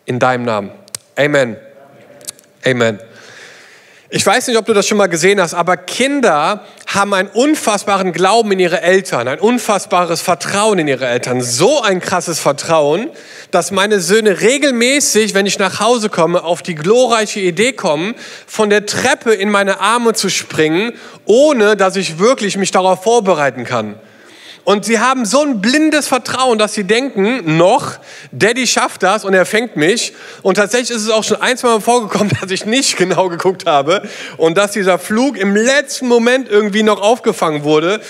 In 0.04 0.18
deinem 0.18 0.44
Namen. 0.44 0.70
Amen. 1.16 1.56
Amen. 2.64 2.98
Ich 4.14 4.26
weiß 4.26 4.48
nicht, 4.48 4.58
ob 4.58 4.66
du 4.66 4.74
das 4.74 4.86
schon 4.86 4.98
mal 4.98 5.06
gesehen 5.06 5.40
hast, 5.40 5.54
aber 5.54 5.78
Kinder 5.78 6.64
haben 6.86 7.14
einen 7.14 7.28
unfassbaren 7.28 8.12
Glauben 8.12 8.52
in 8.52 8.58
ihre 8.58 8.82
Eltern, 8.82 9.26
ein 9.26 9.38
unfassbares 9.38 10.20
Vertrauen 10.20 10.78
in 10.80 10.86
ihre 10.86 11.06
Eltern. 11.06 11.40
So 11.40 11.80
ein 11.80 11.98
krasses 11.98 12.38
Vertrauen, 12.38 13.08
dass 13.52 13.70
meine 13.70 14.00
Söhne 14.00 14.42
regelmäßig, 14.42 15.32
wenn 15.32 15.46
ich 15.46 15.58
nach 15.58 15.80
Hause 15.80 16.10
komme, 16.10 16.44
auf 16.44 16.60
die 16.60 16.74
glorreiche 16.74 17.40
Idee 17.40 17.72
kommen, 17.72 18.14
von 18.46 18.68
der 18.68 18.84
Treppe 18.84 19.32
in 19.32 19.50
meine 19.50 19.80
Arme 19.80 20.12
zu 20.12 20.28
springen, 20.28 20.92
ohne 21.24 21.74
dass 21.74 21.96
ich 21.96 22.18
wirklich 22.18 22.58
mich 22.58 22.70
darauf 22.70 23.04
vorbereiten 23.04 23.64
kann. 23.64 23.94
Und 24.64 24.84
sie 24.84 25.00
haben 25.00 25.24
so 25.26 25.42
ein 25.42 25.60
blindes 25.60 26.06
Vertrauen, 26.06 26.58
dass 26.58 26.74
sie 26.74 26.84
denken, 26.84 27.56
noch, 27.56 27.98
Daddy 28.30 28.66
schafft 28.66 29.02
das 29.02 29.24
und 29.24 29.34
er 29.34 29.44
fängt 29.44 29.76
mich. 29.76 30.12
Und 30.42 30.54
tatsächlich 30.54 30.90
ist 30.90 31.02
es 31.02 31.10
auch 31.10 31.24
schon 31.24 31.40
ein, 31.40 31.56
zwei 31.56 31.68
Mal 31.68 31.80
vorgekommen, 31.80 32.30
dass 32.40 32.50
ich 32.50 32.64
nicht 32.64 32.96
genau 32.96 33.28
geguckt 33.28 33.66
habe 33.66 34.02
und 34.36 34.56
dass 34.56 34.72
dieser 34.72 34.98
Flug 34.98 35.36
im 35.36 35.56
letzten 35.56 36.06
Moment 36.06 36.48
irgendwie 36.48 36.84
noch 36.84 37.00
aufgefangen 37.00 37.64
wurde. 37.64 38.00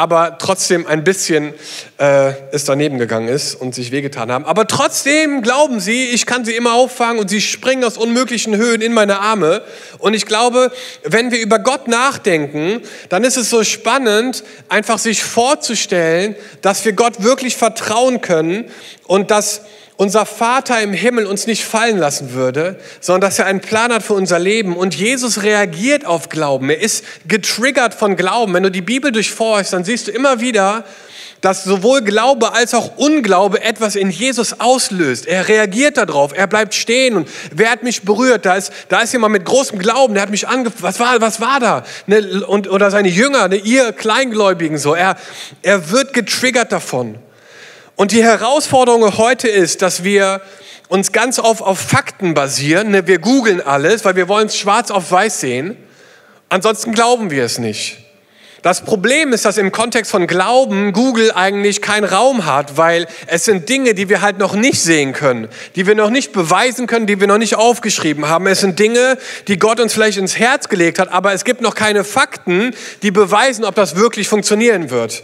Aber 0.00 0.38
trotzdem 0.38 0.86
ein 0.86 1.04
bisschen 1.04 1.52
äh, 1.98 2.32
es 2.52 2.64
daneben 2.64 2.98
gegangen 2.98 3.28
ist 3.28 3.54
und 3.54 3.74
sich 3.74 3.92
wehgetan 3.92 4.32
haben. 4.32 4.46
Aber 4.46 4.66
trotzdem 4.66 5.42
glauben 5.42 5.78
sie, 5.78 6.06
ich 6.06 6.24
kann 6.24 6.46
sie 6.46 6.56
immer 6.56 6.72
auffangen 6.72 7.20
und 7.20 7.28
sie 7.28 7.42
springen 7.42 7.84
aus 7.84 7.98
unmöglichen 7.98 8.56
Höhen 8.56 8.80
in 8.80 8.94
meine 8.94 9.20
Arme. 9.20 9.60
Und 9.98 10.14
ich 10.14 10.24
glaube, 10.24 10.72
wenn 11.02 11.30
wir 11.30 11.38
über 11.38 11.58
Gott 11.58 11.86
nachdenken, 11.86 12.80
dann 13.10 13.24
ist 13.24 13.36
es 13.36 13.50
so 13.50 13.62
spannend, 13.62 14.42
einfach 14.70 14.98
sich 14.98 15.22
vorzustellen, 15.22 16.34
dass 16.62 16.82
wir 16.86 16.94
Gott 16.94 17.22
wirklich 17.22 17.58
vertrauen 17.58 18.22
können 18.22 18.70
und 19.06 19.30
dass 19.30 19.60
unser 20.00 20.24
Vater 20.24 20.80
im 20.80 20.94
Himmel 20.94 21.26
uns 21.26 21.46
nicht 21.46 21.62
fallen 21.62 21.98
lassen 21.98 22.32
würde, 22.32 22.76
sondern 23.02 23.20
dass 23.20 23.38
er 23.38 23.44
einen 23.44 23.60
Plan 23.60 23.92
hat 23.92 24.02
für 24.02 24.14
unser 24.14 24.38
Leben. 24.38 24.74
Und 24.74 24.94
Jesus 24.94 25.42
reagiert 25.42 26.06
auf 26.06 26.30
Glauben. 26.30 26.70
Er 26.70 26.80
ist 26.80 27.04
getriggert 27.28 27.92
von 27.92 28.16
Glauben. 28.16 28.54
Wenn 28.54 28.62
du 28.62 28.70
die 28.70 28.80
Bibel 28.80 29.12
durchforchst, 29.12 29.74
dann 29.74 29.84
siehst 29.84 30.08
du 30.08 30.10
immer 30.10 30.40
wieder, 30.40 30.84
dass 31.42 31.64
sowohl 31.64 32.00
Glaube 32.00 32.54
als 32.54 32.72
auch 32.72 32.96
Unglaube 32.96 33.62
etwas 33.62 33.94
in 33.94 34.08
Jesus 34.08 34.58
auslöst. 34.58 35.26
Er 35.26 35.48
reagiert 35.48 35.98
darauf, 35.98 36.32
er 36.34 36.46
bleibt 36.46 36.72
stehen 36.74 37.14
und 37.14 37.28
wer 37.52 37.70
hat 37.70 37.82
mich 37.82 38.00
berührt? 38.00 38.46
Da 38.46 38.54
ist, 38.54 38.72
da 38.88 39.00
ist 39.00 39.12
jemand 39.12 39.32
mit 39.32 39.44
großem 39.44 39.78
Glauben, 39.78 40.14
der 40.14 40.22
hat 40.22 40.30
mich 40.30 40.48
angefasst. 40.48 40.82
Was 40.82 40.98
war, 40.98 41.20
was 41.20 41.42
war 41.42 41.60
da? 41.60 41.84
Ne, 42.06 42.42
und, 42.46 42.70
oder 42.70 42.90
seine 42.90 43.08
Jünger, 43.08 43.48
ne, 43.48 43.56
ihr 43.56 43.92
Kleingläubigen 43.92 44.78
so. 44.78 44.94
Er, 44.94 45.18
er 45.60 45.90
wird 45.90 46.14
getriggert 46.14 46.72
davon. 46.72 47.18
Und 48.00 48.12
die 48.12 48.24
Herausforderung 48.24 49.18
heute 49.18 49.46
ist, 49.46 49.82
dass 49.82 50.04
wir 50.04 50.40
uns 50.88 51.12
ganz 51.12 51.38
oft 51.38 51.60
auf 51.60 51.78
Fakten 51.78 52.32
basieren. 52.32 52.92
Ne? 52.92 53.06
Wir 53.06 53.18
googeln 53.18 53.60
alles, 53.60 54.06
weil 54.06 54.16
wir 54.16 54.26
wollen 54.26 54.46
es 54.46 54.56
schwarz 54.56 54.90
auf 54.90 55.12
weiß 55.12 55.40
sehen. 55.40 55.76
Ansonsten 56.48 56.92
glauben 56.92 57.30
wir 57.30 57.44
es 57.44 57.58
nicht. 57.58 57.98
Das 58.62 58.86
Problem 58.86 59.34
ist, 59.34 59.44
dass 59.44 59.58
im 59.58 59.70
Kontext 59.70 60.10
von 60.10 60.26
Glauben 60.26 60.94
Google 60.94 61.30
eigentlich 61.32 61.82
keinen 61.82 62.04
Raum 62.04 62.46
hat, 62.46 62.78
weil 62.78 63.06
es 63.26 63.44
sind 63.44 63.68
Dinge, 63.68 63.92
die 63.92 64.08
wir 64.08 64.22
halt 64.22 64.38
noch 64.38 64.54
nicht 64.54 64.80
sehen 64.80 65.12
können, 65.12 65.48
die 65.76 65.86
wir 65.86 65.94
noch 65.94 66.08
nicht 66.08 66.32
beweisen 66.32 66.86
können, 66.86 67.06
die 67.06 67.20
wir 67.20 67.26
noch 67.26 67.36
nicht 67.36 67.56
aufgeschrieben 67.56 68.28
haben. 68.28 68.46
Es 68.46 68.60
sind 68.60 68.78
Dinge, 68.78 69.18
die 69.46 69.58
Gott 69.58 69.78
uns 69.78 69.92
vielleicht 69.92 70.16
ins 70.16 70.38
Herz 70.38 70.70
gelegt 70.70 70.98
hat, 70.98 71.12
aber 71.12 71.34
es 71.34 71.44
gibt 71.44 71.60
noch 71.60 71.74
keine 71.74 72.04
Fakten, 72.04 72.74
die 73.02 73.10
beweisen, 73.10 73.62
ob 73.62 73.74
das 73.74 73.94
wirklich 73.94 74.26
funktionieren 74.26 74.88
wird. 74.88 75.22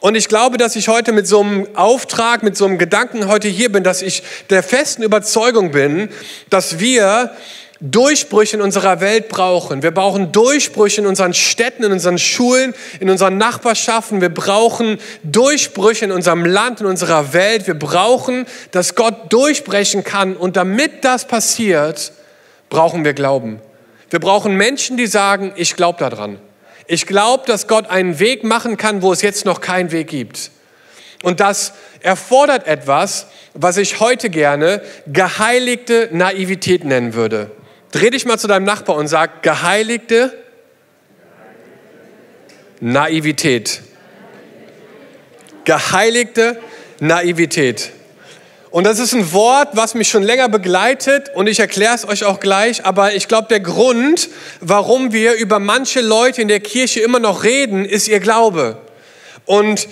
Und 0.00 0.14
ich 0.14 0.28
glaube, 0.28 0.56
dass 0.56 0.76
ich 0.76 0.88
heute 0.88 1.12
mit 1.12 1.26
so 1.26 1.40
einem 1.40 1.68
Auftrag, 1.74 2.42
mit 2.42 2.56
so 2.56 2.64
einem 2.64 2.78
Gedanken 2.78 3.28
heute 3.28 3.48
hier 3.48 3.70
bin, 3.70 3.84
dass 3.84 4.00
ich 4.00 4.22
der 4.48 4.62
festen 4.62 5.02
Überzeugung 5.02 5.72
bin, 5.72 6.08
dass 6.48 6.78
wir 6.78 7.30
Durchbrüche 7.82 8.56
in 8.56 8.62
unserer 8.62 9.00
Welt 9.00 9.28
brauchen. 9.28 9.82
Wir 9.82 9.90
brauchen 9.90 10.32
Durchbrüche 10.32 11.00
in 11.00 11.06
unseren 11.06 11.32
Städten, 11.32 11.82
in 11.82 11.92
unseren 11.92 12.18
Schulen, 12.18 12.74
in 12.98 13.08
unseren 13.08 13.38
Nachbarschaften. 13.38 14.20
Wir 14.20 14.28
brauchen 14.28 14.98
Durchbrüche 15.22 16.04
in 16.04 16.12
unserem 16.12 16.44
Land, 16.44 16.80
in 16.80 16.86
unserer 16.86 17.32
Welt. 17.32 17.66
Wir 17.66 17.78
brauchen, 17.78 18.46
dass 18.70 18.94
Gott 18.94 19.32
durchbrechen 19.32 20.04
kann. 20.04 20.36
Und 20.36 20.56
damit 20.56 21.04
das 21.04 21.26
passiert, 21.26 22.12
brauchen 22.68 23.04
wir 23.04 23.14
Glauben. 23.14 23.60
Wir 24.10 24.20
brauchen 24.20 24.56
Menschen, 24.56 24.98
die 24.98 25.06
sagen, 25.06 25.52
ich 25.56 25.76
glaube 25.76 25.98
daran. 25.98 26.38
Ich 26.92 27.06
glaube, 27.06 27.46
dass 27.46 27.68
Gott 27.68 27.88
einen 27.88 28.18
Weg 28.18 28.42
machen 28.42 28.76
kann, 28.76 29.00
wo 29.00 29.12
es 29.12 29.22
jetzt 29.22 29.44
noch 29.44 29.60
keinen 29.60 29.92
Weg 29.92 30.08
gibt. 30.08 30.50
Und 31.22 31.38
das 31.38 31.72
erfordert 32.00 32.66
etwas, 32.66 33.28
was 33.54 33.76
ich 33.76 34.00
heute 34.00 34.28
gerne 34.28 34.82
geheiligte 35.06 36.08
Naivität 36.10 36.84
nennen 36.84 37.14
würde. 37.14 37.52
Dreh 37.92 38.10
dich 38.10 38.26
mal 38.26 38.40
zu 38.40 38.48
deinem 38.48 38.64
Nachbar 38.64 38.96
und 38.96 39.06
sag 39.06 39.44
geheiligte 39.44 40.36
Naivität. 42.80 43.82
Geheiligte 45.64 46.58
Naivität. 46.98 47.92
Und 48.70 48.84
das 48.84 49.00
ist 49.00 49.14
ein 49.14 49.32
Wort, 49.32 49.70
was 49.72 49.94
mich 49.94 50.08
schon 50.08 50.22
länger 50.22 50.48
begleitet 50.48 51.30
und 51.34 51.48
ich 51.48 51.58
erkläre 51.58 51.94
es 51.94 52.06
euch 52.06 52.24
auch 52.24 52.38
gleich. 52.38 52.84
Aber 52.84 53.14
ich 53.14 53.26
glaube, 53.26 53.48
der 53.48 53.58
Grund, 53.58 54.28
warum 54.60 55.12
wir 55.12 55.34
über 55.34 55.58
manche 55.58 56.00
Leute 56.00 56.40
in 56.40 56.46
der 56.46 56.60
Kirche 56.60 57.00
immer 57.00 57.18
noch 57.18 57.42
reden, 57.42 57.84
ist 57.84 58.06
ihr 58.06 58.20
Glaube. 58.20 58.78
Und 59.44 59.88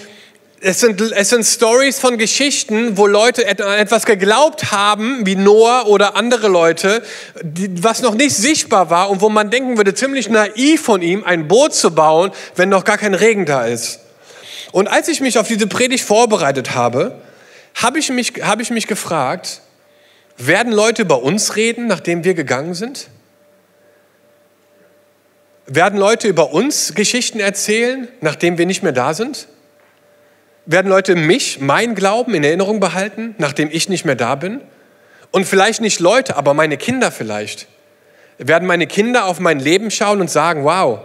es 0.60 0.78
sind, 0.80 1.00
es 1.00 1.30
sind 1.30 1.44
Stories 1.44 1.98
von 1.98 2.18
Geschichten, 2.18 2.96
wo 2.96 3.08
Leute 3.08 3.44
etwas 3.44 4.06
geglaubt 4.06 4.70
haben, 4.70 5.26
wie 5.26 5.34
Noah 5.34 5.86
oder 5.86 6.16
andere 6.16 6.46
Leute, 6.48 7.02
die, 7.42 7.82
was 7.82 8.02
noch 8.02 8.14
nicht 8.14 8.36
sichtbar 8.36 8.90
war 8.90 9.10
und 9.10 9.20
wo 9.20 9.28
man 9.28 9.50
denken 9.50 9.76
würde, 9.76 9.94
ziemlich 9.94 10.28
naiv 10.28 10.82
von 10.82 11.02
ihm, 11.02 11.24
ein 11.24 11.48
Boot 11.48 11.74
zu 11.74 11.92
bauen, 11.92 12.30
wenn 12.54 12.68
noch 12.68 12.84
gar 12.84 12.98
kein 12.98 13.14
Regen 13.14 13.44
da 13.44 13.66
ist. 13.66 14.00
Und 14.70 14.86
als 14.86 15.08
ich 15.08 15.20
mich 15.20 15.38
auf 15.38 15.48
diese 15.48 15.66
Predigt 15.66 16.04
vorbereitet 16.04 16.74
habe, 16.74 17.20
habe 17.82 17.98
ich, 17.98 18.10
mich, 18.10 18.34
habe 18.42 18.62
ich 18.62 18.70
mich 18.70 18.86
gefragt, 18.86 19.60
werden 20.36 20.72
Leute 20.72 21.02
über 21.02 21.22
uns 21.22 21.56
reden, 21.56 21.86
nachdem 21.86 22.24
wir 22.24 22.34
gegangen 22.34 22.74
sind? 22.74 23.08
Werden 25.66 25.98
Leute 25.98 26.28
über 26.28 26.52
uns 26.52 26.94
Geschichten 26.94 27.40
erzählen, 27.40 28.08
nachdem 28.20 28.58
wir 28.58 28.66
nicht 28.66 28.82
mehr 28.82 28.92
da 28.92 29.14
sind? 29.14 29.48
Werden 30.66 30.88
Leute 30.88 31.14
mich, 31.14 31.60
mein 31.60 31.94
Glauben 31.94 32.34
in 32.34 32.42
Erinnerung 32.42 32.80
behalten, 32.80 33.34
nachdem 33.38 33.68
ich 33.70 33.88
nicht 33.88 34.04
mehr 34.04 34.16
da 34.16 34.34
bin? 34.34 34.60
Und 35.30 35.46
vielleicht 35.46 35.80
nicht 35.80 36.00
Leute, 36.00 36.36
aber 36.36 36.54
meine 36.54 36.78
Kinder 36.78 37.10
vielleicht. 37.12 37.68
Werden 38.38 38.66
meine 38.66 38.86
Kinder 38.86 39.26
auf 39.26 39.40
mein 39.40 39.60
Leben 39.60 39.90
schauen 39.90 40.20
und 40.20 40.30
sagen, 40.30 40.64
wow, 40.64 41.00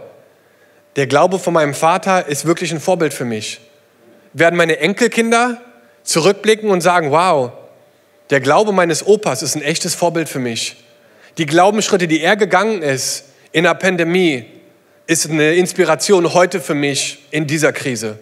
der 0.96 1.06
Glaube 1.06 1.38
von 1.38 1.54
meinem 1.54 1.74
Vater 1.74 2.26
ist 2.26 2.46
wirklich 2.46 2.72
ein 2.72 2.80
Vorbild 2.80 3.12
für 3.12 3.24
mich? 3.24 3.60
Werden 4.32 4.56
meine 4.56 4.78
Enkelkinder 4.78 5.60
zurückblicken 6.04 6.70
und 6.70 6.80
sagen, 6.80 7.10
wow, 7.10 7.52
der 8.30 8.40
Glaube 8.40 8.72
meines 8.72 9.06
Opas 9.06 9.42
ist 9.42 9.56
ein 9.56 9.62
echtes 9.62 9.94
Vorbild 9.94 10.28
für 10.28 10.38
mich. 10.38 10.76
Die 11.38 11.46
Glaubensschritte, 11.46 12.06
die 12.06 12.20
er 12.20 12.36
gegangen 12.36 12.82
ist 12.82 13.24
in 13.52 13.64
der 13.64 13.74
Pandemie, 13.74 14.46
ist 15.06 15.28
eine 15.28 15.54
Inspiration 15.54 16.32
heute 16.32 16.60
für 16.60 16.74
mich 16.74 17.24
in 17.30 17.46
dieser 17.46 17.72
Krise. 17.72 18.18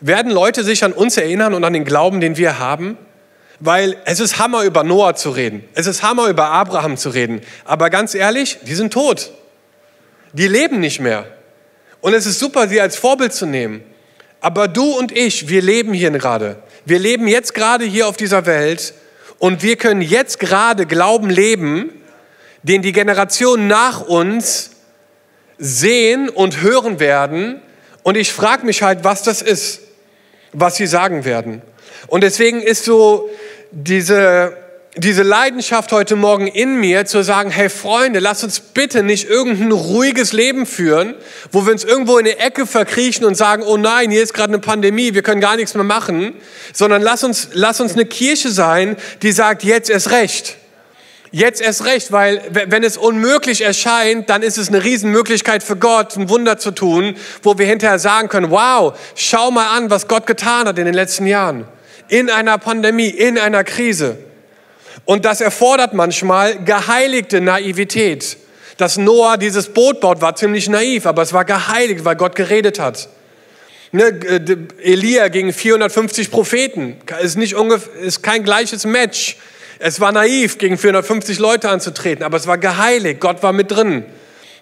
Werden 0.00 0.30
Leute 0.30 0.64
sich 0.64 0.84
an 0.84 0.92
uns 0.92 1.16
erinnern 1.16 1.54
und 1.54 1.64
an 1.64 1.72
den 1.72 1.84
Glauben, 1.84 2.20
den 2.20 2.36
wir 2.36 2.58
haben? 2.58 2.96
Weil 3.60 3.96
es 4.04 4.20
ist 4.20 4.38
Hammer, 4.38 4.62
über 4.62 4.84
Noah 4.84 5.16
zu 5.16 5.30
reden. 5.30 5.64
Es 5.74 5.86
ist 5.86 6.02
Hammer, 6.02 6.28
über 6.28 6.46
Abraham 6.46 6.96
zu 6.96 7.10
reden. 7.10 7.40
Aber 7.64 7.90
ganz 7.90 8.14
ehrlich, 8.14 8.58
die 8.62 8.74
sind 8.74 8.92
tot. 8.92 9.32
Die 10.32 10.46
leben 10.46 10.78
nicht 10.78 11.00
mehr. 11.00 11.26
Und 12.00 12.14
es 12.14 12.26
ist 12.26 12.38
super, 12.38 12.68
sie 12.68 12.80
als 12.80 12.96
Vorbild 12.96 13.32
zu 13.32 13.46
nehmen. 13.46 13.82
Aber 14.40 14.68
du 14.68 14.96
und 14.96 15.10
ich, 15.16 15.48
wir 15.48 15.62
leben 15.62 15.92
hier 15.92 16.10
gerade. 16.12 16.62
Wir 16.84 16.98
leben 16.98 17.28
jetzt 17.28 17.54
gerade 17.54 17.84
hier 17.84 18.08
auf 18.08 18.16
dieser 18.16 18.46
Welt 18.46 18.94
und 19.38 19.62
wir 19.62 19.76
können 19.76 20.02
jetzt 20.02 20.40
gerade 20.40 20.86
Glauben 20.86 21.30
leben, 21.30 21.90
den 22.62 22.82
die 22.82 22.92
Generationen 22.92 23.66
nach 23.66 24.00
uns 24.00 24.70
sehen 25.58 26.28
und 26.28 26.60
hören 26.60 27.00
werden. 27.00 27.60
Und 28.02 28.16
ich 28.16 28.32
frage 28.32 28.64
mich 28.66 28.82
halt, 28.82 29.04
was 29.04 29.22
das 29.22 29.42
ist, 29.42 29.80
was 30.52 30.76
sie 30.76 30.86
sagen 30.86 31.24
werden. 31.24 31.62
Und 32.06 32.22
deswegen 32.22 32.62
ist 32.62 32.84
so 32.84 33.28
diese 33.70 34.56
diese 34.98 35.22
Leidenschaft 35.22 35.92
heute 35.92 36.16
Morgen 36.16 36.48
in 36.48 36.80
mir 36.80 37.06
zu 37.06 37.22
sagen, 37.22 37.50
hey 37.50 37.68
Freunde, 37.68 38.18
lass 38.18 38.42
uns 38.42 38.58
bitte 38.58 39.02
nicht 39.04 39.28
irgendein 39.28 39.70
ruhiges 39.70 40.32
Leben 40.32 40.66
führen, 40.66 41.14
wo 41.52 41.64
wir 41.64 41.72
uns 41.72 41.84
irgendwo 41.84 42.18
in 42.18 42.26
eine 42.26 42.38
Ecke 42.38 42.66
verkriechen 42.66 43.24
und 43.24 43.36
sagen, 43.36 43.62
oh 43.62 43.76
nein, 43.76 44.10
hier 44.10 44.22
ist 44.22 44.34
gerade 44.34 44.52
eine 44.52 44.58
Pandemie, 44.58 45.14
wir 45.14 45.22
können 45.22 45.40
gar 45.40 45.56
nichts 45.56 45.74
mehr 45.74 45.84
machen, 45.84 46.34
sondern 46.72 47.00
lass 47.02 47.22
uns, 47.22 47.50
lass 47.52 47.80
uns 47.80 47.92
eine 47.92 48.06
Kirche 48.06 48.50
sein, 48.50 48.96
die 49.22 49.30
sagt, 49.30 49.62
jetzt 49.62 49.88
erst 49.88 50.10
recht. 50.10 50.56
Jetzt 51.30 51.60
erst 51.60 51.84
recht, 51.84 52.10
weil 52.10 52.42
wenn 52.50 52.82
es 52.82 52.96
unmöglich 52.96 53.60
erscheint, 53.60 54.30
dann 54.30 54.42
ist 54.42 54.56
es 54.56 54.68
eine 54.68 54.82
Riesenmöglichkeit 54.82 55.62
für 55.62 55.76
Gott, 55.76 56.16
ein 56.16 56.30
Wunder 56.30 56.58
zu 56.58 56.70
tun, 56.70 57.14
wo 57.42 57.58
wir 57.58 57.66
hinterher 57.66 57.98
sagen 57.98 58.28
können, 58.28 58.50
wow, 58.50 58.98
schau 59.14 59.50
mal 59.50 59.76
an, 59.76 59.90
was 59.90 60.08
Gott 60.08 60.26
getan 60.26 60.66
hat 60.66 60.78
in 60.78 60.86
den 60.86 60.94
letzten 60.94 61.26
Jahren. 61.26 61.66
In 62.08 62.30
einer 62.30 62.56
Pandemie, 62.56 63.10
in 63.10 63.38
einer 63.38 63.62
Krise. 63.62 64.16
Und 65.04 65.24
das 65.24 65.40
erfordert 65.40 65.94
manchmal 65.94 66.62
geheiligte 66.64 67.40
Naivität. 67.40 68.36
Dass 68.76 68.96
Noah 68.96 69.36
dieses 69.36 69.70
Boot 69.70 70.00
baut, 70.00 70.20
war 70.20 70.36
ziemlich 70.36 70.68
naiv, 70.68 71.06
aber 71.06 71.22
es 71.22 71.32
war 71.32 71.44
geheiligt, 71.44 72.04
weil 72.04 72.16
Gott 72.16 72.36
geredet 72.36 72.78
hat. 72.78 73.08
Ne, 73.90 74.04
äh, 74.04 74.56
Elia 74.82 75.28
gegen 75.28 75.52
450 75.52 76.30
Propheten 76.30 76.98
ist, 77.22 77.36
nicht 77.36 77.56
ist 78.02 78.22
kein 78.22 78.44
gleiches 78.44 78.84
Match. 78.84 79.36
Es 79.78 80.00
war 80.00 80.12
naiv, 80.12 80.58
gegen 80.58 80.76
450 80.76 81.38
Leute 81.38 81.70
anzutreten, 81.70 82.24
aber 82.24 82.36
es 82.36 82.46
war 82.46 82.58
geheiligt. 82.58 83.20
Gott 83.20 83.42
war 83.42 83.52
mit 83.52 83.70
drin. 83.70 84.04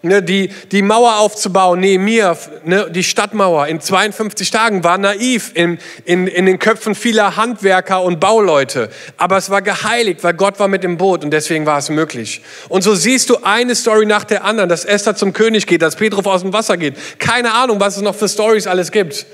Ne, 0.06 0.22
die, 0.22 0.50
die 0.72 0.82
Mauer 0.82 1.16
aufzubauen, 1.18 1.80
Nehemiah, 1.80 2.36
ne, 2.64 2.88
die 2.90 3.04
Stadtmauer 3.04 3.66
in 3.66 3.80
52 3.80 4.50
Tagen 4.50 4.84
war 4.84 4.98
naiv 4.98 5.52
in, 5.54 5.78
in, 6.04 6.26
in 6.26 6.46
den 6.46 6.58
Köpfen 6.58 6.94
vieler 6.94 7.36
Handwerker 7.36 8.02
und 8.02 8.20
Bauleute. 8.20 8.88
Aber 9.16 9.36
es 9.36 9.50
war 9.50 9.62
geheiligt, 9.62 10.22
weil 10.24 10.34
Gott 10.34 10.58
war 10.58 10.68
mit 10.68 10.84
im 10.84 10.96
Boot 10.96 11.24
und 11.24 11.30
deswegen 11.30 11.66
war 11.66 11.78
es 11.78 11.90
möglich. 11.90 12.42
Und 12.68 12.82
so 12.82 12.94
siehst 12.94 13.30
du 13.30 13.38
eine 13.42 13.74
Story 13.74 14.06
nach 14.06 14.24
der 14.24 14.44
anderen, 14.44 14.68
dass 14.68 14.84
Esther 14.84 15.16
zum 15.16 15.32
König 15.32 15.66
geht, 15.66 15.82
dass 15.82 15.96
Petrus 15.96 16.26
aus 16.26 16.42
dem 16.42 16.52
Wasser 16.52 16.76
geht. 16.76 16.94
Keine 17.18 17.52
Ahnung, 17.52 17.80
was 17.80 17.96
es 17.96 18.02
noch 18.02 18.14
für 18.14 18.28
Stories 18.28 18.66
alles 18.66 18.90
gibt. 18.90 19.26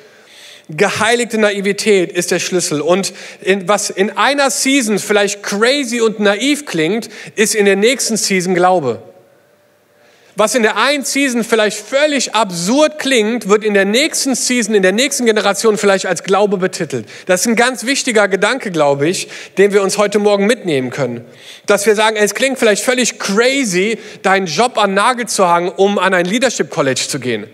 Geheiligte 0.68 1.38
Naivität 1.38 2.12
ist 2.12 2.30
der 2.30 2.38
Schlüssel. 2.38 2.80
Und 2.80 3.12
in, 3.40 3.68
was 3.68 3.90
in 3.90 4.16
einer 4.16 4.50
Season 4.50 4.98
vielleicht 4.98 5.42
crazy 5.42 6.00
und 6.00 6.20
naiv 6.20 6.66
klingt, 6.66 7.10
ist 7.34 7.54
in 7.54 7.64
der 7.64 7.76
nächsten 7.76 8.16
Season 8.16 8.54
Glaube. 8.54 9.02
Was 10.34 10.54
in 10.54 10.62
der 10.62 10.78
einen 10.78 11.04
Season 11.04 11.44
vielleicht 11.44 11.76
völlig 11.78 12.34
absurd 12.34 12.98
klingt, 12.98 13.50
wird 13.50 13.64
in 13.64 13.74
der 13.74 13.84
nächsten 13.84 14.34
Season, 14.34 14.74
in 14.74 14.82
der 14.82 14.92
nächsten 14.92 15.26
Generation 15.26 15.76
vielleicht 15.76 16.06
als 16.06 16.22
Glaube 16.22 16.56
betitelt. 16.56 17.06
Das 17.26 17.42
ist 17.42 17.48
ein 17.48 17.56
ganz 17.56 17.84
wichtiger 17.84 18.28
Gedanke, 18.28 18.70
glaube 18.70 19.06
ich, 19.08 19.28
den 19.58 19.74
wir 19.74 19.82
uns 19.82 19.98
heute 19.98 20.18
Morgen 20.18 20.46
mitnehmen 20.46 20.88
können. 20.88 21.22
Dass 21.66 21.84
wir 21.84 21.94
sagen, 21.94 22.16
es 22.16 22.34
klingt 22.34 22.58
vielleicht 22.58 22.82
völlig 22.82 23.18
crazy, 23.18 23.98
deinen 24.22 24.46
Job 24.46 24.78
an 24.78 24.94
Nagel 24.94 25.26
zu 25.26 25.46
hangen, 25.46 25.68
um 25.68 25.98
an 25.98 26.14
ein 26.14 26.24
Leadership 26.24 26.70
College 26.70 27.02
zu 27.06 27.20
gehen. 27.20 27.46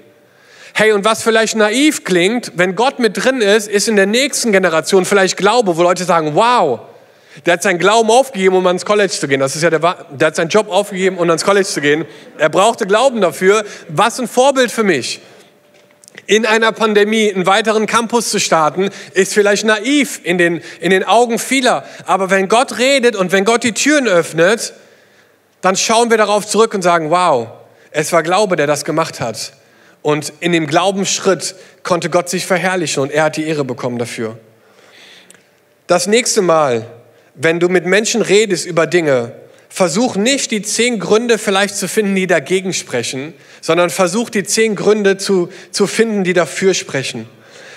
Hey, 0.73 0.93
und 0.93 1.05
was 1.05 1.25
vielleicht 1.25 1.57
naiv 1.57 2.05
klingt, 2.05 2.53
wenn 2.55 2.77
Gott 2.77 3.01
mit 3.01 3.17
drin 3.17 3.41
ist, 3.41 3.67
ist 3.67 3.89
in 3.89 3.97
der 3.97 4.07
nächsten 4.07 4.53
Generation 4.53 5.05
vielleicht 5.05 5.37
Glaube, 5.37 5.77
wo 5.77 5.83
Leute 5.83 6.05
sagen, 6.05 6.37
wow, 6.37 6.79
der 7.47 7.55
hat 7.55 7.63
seinen 7.63 7.79
Glauben 7.79 8.11
aufgegeben, 8.11 8.57
um 8.57 8.67
ans 8.67 8.85
College 8.85 9.13
zu 9.13 9.29
gehen. 9.29 9.41
Das 9.41 9.57
ist 9.57 9.63
ja 9.63 9.71
der, 9.71 9.81
der 10.11 10.27
hat 10.29 10.37
seinen 10.37 10.49
Job 10.49 10.69
aufgegeben, 10.69 11.19
um 11.19 11.29
ans 11.29 11.45
College 11.45 11.67
zu 11.67 11.81
gehen. 11.81 12.05
Er 12.37 12.49
brauchte 12.49 12.87
Glauben 12.87 13.21
dafür. 13.21 13.65
Was 13.89 14.19
ein 14.19 14.29
Vorbild 14.29 14.71
für 14.71 14.85
mich. 14.85 15.21
In 16.27 16.45
einer 16.45 16.73
Pandemie 16.73 17.33
einen 17.33 17.47
weiteren 17.47 17.87
Campus 17.87 18.31
zu 18.31 18.39
starten, 18.39 18.91
ist 19.15 19.33
vielleicht 19.33 19.65
naiv 19.65 20.21
in 20.25 20.37
den, 20.37 20.63
in 20.81 20.91
den 20.91 21.05
Augen 21.05 21.39
vieler. 21.39 21.85
Aber 22.05 22.29
wenn 22.29 22.49
Gott 22.49 22.79
redet 22.79 23.17
und 23.17 23.33
wenn 23.33 23.45
Gott 23.45 23.63
die 23.63 23.73
Türen 23.73 24.07
öffnet, 24.07 24.75
dann 25.61 25.77
schauen 25.77 26.11
wir 26.11 26.19
darauf 26.19 26.47
zurück 26.47 26.75
und 26.75 26.83
sagen, 26.83 27.11
wow, 27.11 27.49
es 27.91 28.13
war 28.13 28.23
Glaube, 28.23 28.57
der 28.57 28.67
das 28.67 28.85
gemacht 28.85 29.21
hat. 29.21 29.53
Und 30.03 30.33
in 30.41 30.53
dem 30.53 30.67
Glaubensschritt 30.67 31.55
konnte 31.83 32.11
Gott 32.11 32.29
sich 32.29 32.47
verherrlichen 32.47 33.03
und 33.03 33.11
er 33.11 33.25
hat 33.25 33.37
die 33.37 33.47
Ehre 33.47 33.65
bekommen 33.65 33.99
dafür. 33.99 34.39
Das 35.87 36.07
nächste 36.07 36.43
Mal, 36.43 36.87
wenn 37.41 37.61
du 37.61 37.69
mit 37.69 37.87
Menschen 37.87 38.21
redest 38.21 38.67
über 38.67 38.87
Dinge, 38.87 39.33
versuch 39.69 40.17
nicht 40.17 40.51
die 40.51 40.63
zehn 40.63 40.99
Gründe 40.99 41.39
vielleicht 41.39 41.77
zu 41.77 41.89
finden, 41.89 42.15
die 42.15 42.27
dagegen 42.27 42.73
sprechen, 42.73 43.33
sondern 43.61 43.91
versuch 43.91 44.29
die 44.29 44.43
zehn 44.43 44.75
Gründe 44.75 45.19
zu, 45.19 45.49
zu 45.71 45.87
finden, 45.87 46.25
die 46.25 46.33
dafür 46.33 46.75
sprechen. 46.75 47.29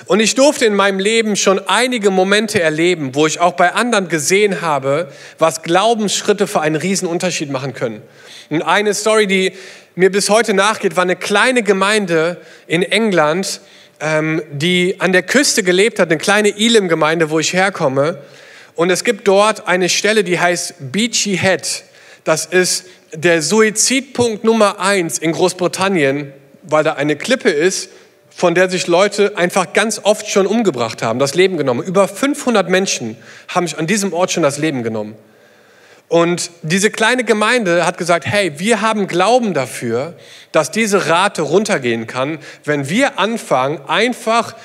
Und 0.08 0.20
ich 0.20 0.36
durfte 0.36 0.66
in 0.66 0.74
meinem 0.74 1.00
Leben 1.00 1.36
schon 1.36 1.60
einige 1.68 2.10
Momente 2.10 2.60
erleben, 2.60 3.14
wo 3.14 3.28
ich 3.28 3.40
auch 3.40 3.54
bei 3.54 3.74
anderen 3.74 4.10
gesehen 4.10 4.62
habe, 4.62 5.10
was 5.38 5.62
Glaubensschritte 5.62 6.48
für 6.48 6.62
einen 6.62 6.76
Riesenunterschied 6.76 7.52
machen 7.52 7.74
können. 7.74 8.02
Und 8.50 8.64
eine 8.64 8.94
Story, 8.94 9.28
die 9.28 9.54
mir 9.96 10.12
bis 10.12 10.30
heute 10.30 10.54
nachgeht, 10.54 10.96
war 10.96 11.04
eine 11.04 11.16
kleine 11.16 11.62
Gemeinde 11.62 12.42
in 12.68 12.82
England, 12.82 13.62
ähm, 14.00 14.42
die 14.52 14.96
an 15.00 15.12
der 15.12 15.24
Küste 15.24 15.62
gelebt 15.62 16.00
hat, 16.00 16.10
eine 16.10 16.18
kleine 16.18 16.50
Elim-Gemeinde, 16.50 17.30
wo 17.30 17.40
ich 17.40 17.54
herkomme. 17.54 18.18
Und 18.76 18.90
es 18.90 19.04
gibt 19.04 19.28
dort 19.28 19.68
eine 19.68 19.90
Stelle, 19.90 20.24
die 20.24 20.40
heißt 20.40 20.76
Beachy 20.92 21.38
Head. 21.38 21.84
Das 22.24 22.46
ist 22.46 22.86
der 23.14 23.42
Suizidpunkt 23.42 24.44
Nummer 24.44 24.80
eins 24.80 25.18
in 25.18 25.32
Großbritannien, 25.34 26.32
weil 26.64 26.84
da 26.84 26.94
eine 26.94 27.16
Klippe 27.16 27.50
ist, 27.50 27.90
von 28.30 28.56
der 28.56 28.70
sich 28.70 28.88
Leute 28.88 29.38
einfach 29.38 29.74
ganz 29.74 30.00
oft 30.04 30.30
schon 30.30 30.48
umgebracht 30.48 31.04
haben, 31.04 31.20
das 31.20 31.36
Leben 31.36 31.58
genommen. 31.58 31.84
Über 31.84 32.08
500 32.08 32.70
Menschen 32.70 33.18
haben 33.50 33.68
sich 33.68 33.78
an 33.78 33.88
diesem 33.88 34.14
Ort 34.14 34.32
schon 34.32 34.44
das 34.44 34.58
Leben 34.58 34.84
genommen. 34.84 35.16
Und 36.08 36.52
diese 36.62 36.92
kleine 36.92 37.24
Gemeinde 37.24 37.86
hat 37.86 37.98
gesagt, 37.98 38.26
hey, 38.26 38.60
wir 38.60 38.82
haben 38.82 39.08
Glauben 39.08 39.54
dafür, 39.54 40.14
dass 40.52 40.72
diese 40.72 41.08
Rate 41.08 41.42
runtergehen 41.42 42.06
kann, 42.06 42.40
wenn 42.66 42.90
wir 42.90 43.18
anfangen, 43.18 43.80
einfach 43.88 44.56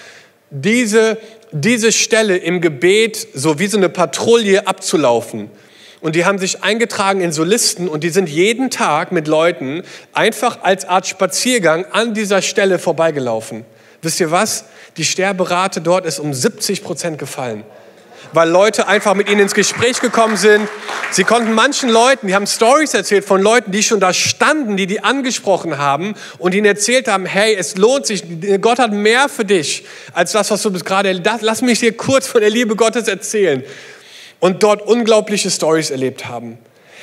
diese, 0.51 1.19
diese 1.61 1.93
Stelle 1.93 2.37
im 2.37 2.61
Gebet 2.61 3.29
so 3.35 3.59
wie 3.59 3.67
so 3.67 3.77
eine 3.77 3.89
Patrouille 3.89 4.67
abzulaufen. 4.67 5.51
Und 6.01 6.15
die 6.15 6.25
haben 6.25 6.39
sich 6.39 6.63
eingetragen 6.63 7.21
in 7.21 7.33
so 7.33 7.43
Listen 7.43 7.89
und 7.89 8.05
die 8.05 8.11
sind 8.11 8.29
jeden 8.29 8.71
Tag 8.71 9.13
mit 9.13 9.27
Leuten 9.27 9.83
einfach 10.13 10.63
als 10.63 10.85
Art 10.85 11.07
Spaziergang 11.07 11.87
an 11.87 12.15
dieser 12.15 12.43
Stelle 12.43 12.79
vorbeigelaufen. 12.79 13.65
Wisst 14.03 14.21
ihr 14.21 14.31
was? 14.31 14.67
Die 14.99 15.05
Sterberate 15.05 15.81
dort 15.81 16.07
ist 16.07 16.21
um 16.21 16.33
70 16.33 16.85
Prozent 16.85 17.19
gefallen 17.19 17.65
weil 18.37 18.51
Leute 18.51 18.87
einfach 18.87 19.15
mit 19.15 19.31
ihnen 19.31 19.41
ins 19.41 19.55
Gespräch 19.55 19.99
gekommen 20.01 20.37
sind. 20.37 20.69
Sie 21.11 21.25
konnten 21.25 21.55
manchen 21.55 21.89
Leuten, 21.89 22.27
die 22.27 22.35
haben 22.35 22.47
Stories 22.47 22.93
erzählt 22.93 23.25
von 23.25 23.41
Leuten, 23.41 23.73
die 23.73 23.83
schon 23.83 23.99
da 23.99 24.13
standen, 24.13 24.77
die 24.77 24.87
die 24.87 25.03
angesprochen 25.03 25.79
haben 25.79 26.15
und 26.37 26.55
ihnen 26.55 26.67
erzählt 26.67 27.09
haben, 27.09 27.25
hey, 27.25 27.57
es 27.57 27.77
lohnt 27.79 28.05
sich, 28.05 28.23
Gott 28.61 28.79
hat 28.79 28.93
mehr 28.93 29.31
für 29.31 29.47
dich 29.47 29.87
als 30.13 30.33
das, 30.33 30.51
was 30.51 30.61
du 30.61 30.71
bis 30.71 30.85
gerade, 30.85 31.19
lass 31.41 31.63
mich 31.63 31.81
dir 31.81 31.97
kurz 31.97 32.27
von 32.27 32.43
der 32.43 32.51
Liebe 32.51 32.77
Gottes 32.77 33.09
erzählen. 33.09 33.65
Und 34.39 34.63
dort 34.63 34.83
unglaubliche 34.83 35.51
Stories 35.51 35.91
erlebt 35.91 36.27
haben. 36.27 36.59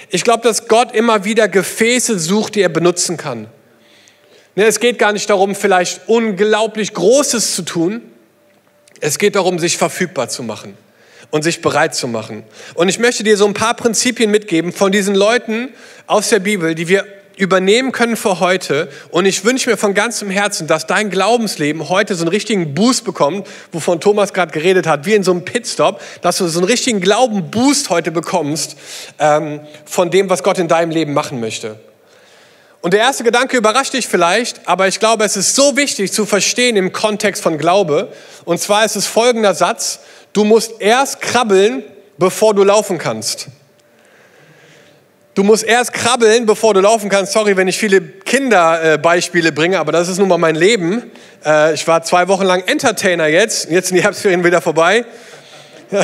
Ich 0.09 0.23
glaube, 0.23 0.43
dass 0.43 0.67
Gott 0.67 0.93
immer 0.93 1.25
wieder 1.25 1.47
Gefäße 1.47 2.19
sucht, 2.19 2.53
die 2.53 2.61
er 2.61 2.69
benutzen 2.69 3.17
kann. 3.17 3.47
Ne, 4.53 4.65
es 4.65 4.79
geht 4.79 4.99
gar 4.99 5.13
nicht 5.13 5.27
darum, 5.31 5.55
vielleicht 5.55 6.01
unglaublich 6.05 6.93
Großes 6.93 7.55
zu 7.55 7.63
tun. 7.63 8.03
Es 8.99 9.17
geht 9.17 9.35
darum, 9.35 9.57
sich 9.57 9.77
verfügbar 9.77 10.29
zu 10.29 10.43
machen 10.43 10.77
und 11.33 11.41
sich 11.41 11.63
bereit 11.63 11.95
zu 11.95 12.07
machen. 12.07 12.43
Und 12.75 12.89
ich 12.89 12.99
möchte 12.99 13.23
dir 13.23 13.37
so 13.37 13.47
ein 13.47 13.55
paar 13.55 13.73
Prinzipien 13.73 14.29
mitgeben 14.29 14.71
von 14.71 14.91
diesen 14.91 15.15
Leuten 15.15 15.69
aus 16.05 16.29
der 16.29 16.37
Bibel, 16.37 16.75
die 16.75 16.87
wir 16.87 17.05
übernehmen 17.37 17.91
können 17.91 18.15
für 18.17 18.39
heute. 18.39 18.87
Und 19.09 19.25
ich 19.25 19.43
wünsche 19.43 19.67
mir 19.67 19.75
von 19.75 19.95
ganzem 19.95 20.29
Herzen, 20.29 20.67
dass 20.67 20.85
dein 20.85 21.09
Glaubensleben 21.09 21.89
heute 21.89 22.13
so 22.13 22.21
einen 22.21 22.29
richtigen 22.29 22.75
Boost 22.75 23.03
bekommt, 23.03 23.47
wovon 23.71 23.99
Thomas 23.99 24.31
gerade 24.33 24.51
geredet 24.51 24.85
hat, 24.85 25.07
wie 25.07 25.15
in 25.15 25.23
so 25.23 25.31
einem 25.31 25.43
Pitstop, 25.43 25.99
dass 26.21 26.37
du 26.37 26.47
so 26.47 26.59
einen 26.59 26.67
richtigen 26.67 27.01
Glaubenboost 27.01 27.89
heute 27.89 28.11
bekommst 28.11 28.75
ähm, 29.17 29.59
von 29.85 30.11
dem, 30.11 30.29
was 30.29 30.43
Gott 30.43 30.59
in 30.59 30.67
deinem 30.67 30.91
Leben 30.91 31.13
machen 31.13 31.39
möchte. 31.39 31.79
Und 32.81 32.93
der 32.93 32.99
erste 32.99 33.23
Gedanke 33.23 33.57
überrascht 33.57 33.93
dich 33.93 34.07
vielleicht, 34.07 34.67
aber 34.67 34.87
ich 34.87 34.99
glaube, 34.99 35.23
es 35.23 35.35
ist 35.35 35.55
so 35.55 35.77
wichtig 35.77 36.11
zu 36.11 36.27
verstehen 36.27 36.75
im 36.75 36.93
Kontext 36.93 37.41
von 37.41 37.57
Glaube. 37.57 38.09
Und 38.45 38.59
zwar 38.59 38.85
ist 38.85 38.97
es 38.97 39.07
folgender 39.07 39.55
Satz, 39.55 40.01
Du 40.33 40.43
musst 40.43 40.81
erst 40.81 41.21
krabbeln, 41.21 41.83
bevor 42.17 42.53
du 42.53 42.63
laufen 42.63 42.97
kannst. 42.97 43.47
Du 45.35 45.43
musst 45.43 45.63
erst 45.63 45.93
krabbeln, 45.93 46.45
bevor 46.45 46.73
du 46.73 46.79
laufen 46.79 47.09
kannst. 47.09 47.33
Sorry, 47.33 47.57
wenn 47.57 47.67
ich 47.67 47.77
viele 47.77 48.01
Kinderbeispiele 48.01 49.51
bringe, 49.51 49.79
aber 49.79 49.91
das 49.91 50.07
ist 50.07 50.19
nun 50.19 50.27
mal 50.27 50.37
mein 50.37 50.55
Leben. 50.55 51.11
Äh, 51.43 51.73
ich 51.73 51.87
war 51.87 52.03
zwei 52.03 52.27
Wochen 52.27 52.43
lang 52.43 52.63
Entertainer 52.67 53.27
jetzt. 53.27 53.69
Jetzt 53.69 53.87
sind 53.87 53.97
die 53.97 54.03
Herbstferien 54.03 54.43
wieder 54.43 54.61
vorbei. 54.61 55.05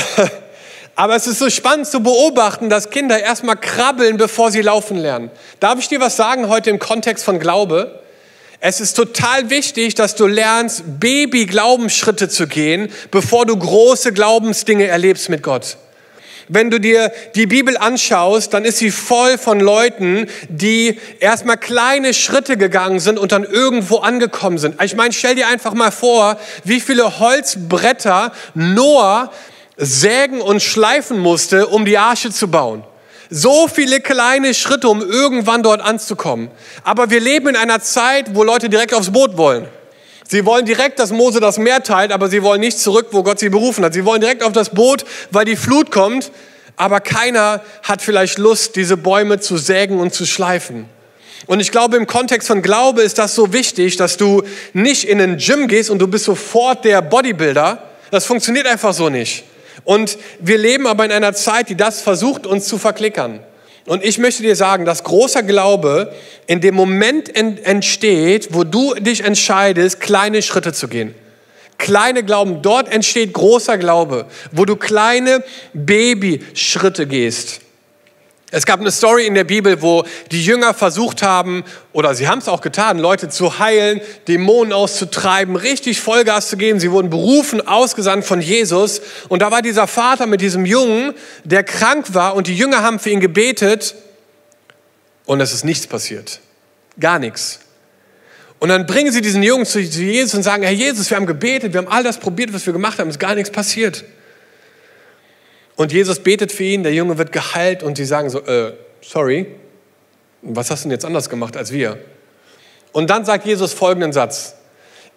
Aber 0.95 1.15
es 1.15 1.27
ist 1.27 1.39
so 1.39 1.49
spannend 1.49 1.87
zu 1.87 2.03
beobachten, 2.03 2.69
dass 2.69 2.89
Kinder 2.89 3.21
erstmal 3.21 3.55
krabbeln, 3.55 4.17
bevor 4.17 4.51
sie 4.51 4.61
laufen 4.61 4.97
lernen. 4.97 5.31
Darf 5.61 5.79
ich 5.79 5.87
dir 5.87 6.01
was 6.01 6.17
sagen 6.17 6.49
heute 6.49 6.69
im 6.69 6.77
Kontext 6.77 7.23
von 7.23 7.39
Glaube? 7.39 8.01
Es 8.61 8.81
ist 8.81 8.95
total 8.95 9.49
wichtig, 9.49 9.95
dass 9.95 10.15
du 10.15 10.27
lernst, 10.27 10.83
Baby-Glaubensschritte 10.99 12.27
zu 12.27 12.45
gehen, 12.45 12.91
bevor 13.09 13.45
du 13.45 13.55
große 13.55 14.11
Glaubensdinge 14.11 14.85
erlebst 14.85 15.29
mit 15.29 15.43
Gott. 15.43 15.77
Wenn 16.49 16.69
du 16.69 16.79
dir 16.79 17.13
die 17.35 17.45
Bibel 17.45 17.77
anschaust, 17.77 18.53
dann 18.53 18.65
ist 18.65 18.79
sie 18.79 18.91
voll 18.91 19.37
von 19.37 19.61
Leuten, 19.61 20.27
die 20.49 20.99
erstmal 21.19 21.57
kleine 21.57 22.13
Schritte 22.13 22.57
gegangen 22.57 22.99
sind 22.99 23.17
und 23.17 23.31
dann 23.31 23.45
irgendwo 23.45 23.97
angekommen 23.99 24.57
sind. 24.57 24.81
Ich 24.83 24.95
meine, 24.95 25.13
stell 25.13 25.35
dir 25.35 25.47
einfach 25.47 25.73
mal 25.73 25.91
vor, 25.91 26.37
wie 26.65 26.81
viele 26.81 27.19
Holzbretter 27.19 28.33
Noah 28.55 29.31
sägen 29.77 30.41
und 30.41 30.61
schleifen 30.61 31.19
musste, 31.19 31.67
um 31.67 31.85
die 31.85 31.97
Arche 31.97 32.31
zu 32.31 32.49
bauen. 32.49 32.83
So 33.29 33.67
viele 33.67 33.99
kleine 33.99 34.53
Schritte, 34.55 34.89
um 34.89 35.01
irgendwann 35.01 35.61
dort 35.61 35.81
anzukommen. 35.81 36.49
Aber 36.83 37.11
wir 37.11 37.19
leben 37.19 37.49
in 37.49 37.55
einer 37.55 37.79
Zeit, 37.79 38.33
wo 38.33 38.43
Leute 38.43 38.69
direkt 38.69 38.93
aufs 38.93 39.11
Boot 39.11 39.37
wollen. 39.37 39.67
Sie 40.27 40.45
wollen 40.45 40.65
direkt, 40.65 40.99
dass 40.99 41.11
Mose 41.11 41.39
das 41.39 41.57
Meer 41.57 41.83
teilt, 41.83 42.11
aber 42.11 42.29
sie 42.29 42.43
wollen 42.43 42.61
nicht 42.61 42.79
zurück, 42.79 43.07
wo 43.11 43.23
Gott 43.23 43.39
sie 43.39 43.49
berufen 43.49 43.83
hat. 43.83 43.93
Sie 43.93 44.05
wollen 44.05 44.21
direkt 44.21 44.43
auf 44.43 44.51
das 44.51 44.69
Boot, 44.69 45.05
weil 45.31 45.45
die 45.45 45.55
Flut 45.55 45.91
kommt, 45.91 46.31
aber 46.75 47.01
keiner 47.01 47.61
hat 47.83 48.01
vielleicht 48.01 48.37
Lust, 48.37 48.75
diese 48.75 48.95
Bäume 48.95 49.39
zu 49.39 49.57
sägen 49.57 49.99
und 49.99 50.13
zu 50.13 50.25
schleifen. 50.25 50.85
Und 51.47 51.59
ich 51.59 51.71
glaube, 51.71 51.97
im 51.97 52.07
Kontext 52.07 52.47
von 52.47 52.61
Glaube 52.61 53.01
ist 53.01 53.17
das 53.17 53.35
so 53.35 53.53
wichtig, 53.53 53.97
dass 53.97 54.17
du 54.17 54.43
nicht 54.73 55.03
in 55.03 55.21
ein 55.21 55.37
Gym 55.37 55.67
gehst 55.67 55.89
und 55.89 55.99
du 55.99 56.07
bist 56.07 56.25
sofort 56.25 56.85
der 56.85 57.01
Bodybuilder. 57.01 57.81
Das 58.11 58.25
funktioniert 58.25 58.67
einfach 58.67 58.93
so 58.93 59.09
nicht. 59.09 59.43
Und 59.89 60.19
wir 60.39 60.59
leben 60.59 60.85
aber 60.85 61.03
in 61.03 61.11
einer 61.11 61.33
Zeit, 61.33 61.67
die 61.67 61.75
das 61.75 62.03
versucht, 62.03 62.45
uns 62.45 62.67
zu 62.67 62.77
verklickern. 62.77 63.39
Und 63.87 64.05
ich 64.05 64.19
möchte 64.19 64.43
dir 64.43 64.55
sagen, 64.55 64.85
dass 64.85 65.03
großer 65.03 65.41
Glaube 65.41 66.13
in 66.45 66.61
dem 66.61 66.75
Moment 66.75 67.35
entsteht, 67.35 68.49
wo 68.51 68.63
du 68.63 68.93
dich 68.93 69.23
entscheidest, 69.23 69.99
kleine 69.99 70.43
Schritte 70.43 70.73
zu 70.73 70.89
gehen. 70.89 71.15
Kleine 71.79 72.23
Glauben, 72.23 72.61
dort 72.61 72.87
entsteht 72.87 73.33
großer 73.33 73.79
Glaube, 73.79 74.27
wo 74.51 74.63
du 74.63 74.75
kleine 74.75 75.43
Babyschritte 75.73 77.07
gehst. 77.07 77.61
Es 78.51 78.65
gab 78.65 78.79
eine 78.79 78.91
Story 78.91 79.27
in 79.27 79.35
der 79.35 79.43
Bibel, 79.43 79.81
wo 79.83 80.05
die 80.31 80.43
Jünger 80.43 80.73
versucht 80.73 81.21
haben, 81.21 81.63
oder 81.93 82.15
sie 82.15 82.27
haben 82.27 82.39
es 82.39 82.47
auch 82.47 82.61
getan, 82.61 82.97
Leute 82.97 83.29
zu 83.29 83.59
heilen, 83.59 84.01
Dämonen 84.27 84.73
auszutreiben, 84.73 85.55
richtig 85.55 86.01
Vollgas 86.01 86.49
zu 86.49 86.57
geben. 86.57 86.79
Sie 86.79 86.89
wurden 86.91 87.11
berufen, 87.11 87.65
ausgesandt 87.65 88.25
von 88.25 88.41
Jesus. 88.41 89.01
Und 89.27 89.43
da 89.43 89.51
war 89.51 89.61
dieser 89.61 89.85
Vater 89.85 90.25
mit 90.25 90.41
diesem 90.41 90.65
Jungen, 90.65 91.13
der 91.43 91.63
krank 91.63 92.13
war, 92.15 92.35
und 92.35 92.47
die 92.47 92.55
Jünger 92.55 92.81
haben 92.81 92.99
für 92.99 93.11
ihn 93.11 93.19
gebetet, 93.19 93.95
und 95.25 95.41
es 95.41 95.53
ist 95.53 95.63
nichts 95.63 95.85
passiert. 95.85 96.39
Gar 96.99 97.19
nichts. 97.19 97.59
Und 98.57 98.69
dann 98.69 98.87
bringen 98.87 99.11
sie 99.11 99.21
diesen 99.21 99.43
Jungen 99.43 99.67
zu 99.67 99.79
Jesus 99.79 100.33
und 100.33 100.41
sagen, 100.41 100.63
Herr 100.63 100.71
Jesus, 100.71 101.07
wir 101.11 101.17
haben 101.17 101.27
gebetet, 101.27 101.73
wir 101.73 101.77
haben 101.77 101.87
all 101.87 102.03
das 102.03 102.17
probiert, 102.17 102.51
was 102.51 102.65
wir 102.65 102.73
gemacht 102.73 102.97
haben, 102.97 103.09
es 103.09 103.15
ist 103.15 103.19
gar 103.19 103.35
nichts 103.35 103.51
passiert. 103.51 104.03
Und 105.79 105.93
Jesus 105.93 106.19
betet 106.19 106.51
für 106.51 106.65
ihn, 106.65 106.83
der 106.83 106.93
Junge 106.93 107.17
wird 107.17 107.31
geheilt 107.31 107.83
und 107.83 107.95
sie 107.95 108.03
sagen 108.03 108.29
so, 108.29 108.41
äh, 108.41 108.73
sorry, 108.99 109.47
was 110.41 110.69
hast 110.69 110.83
du 110.83 110.89
denn 110.89 110.91
jetzt 110.91 111.05
anders 111.05 111.29
gemacht 111.29 111.55
als 111.55 111.71
wir? 111.71 111.97
Und 112.91 113.09
dann 113.09 113.23
sagt 113.23 113.45
Jesus 113.45 113.71
folgenden 113.71 114.11
Satz. 114.11 114.55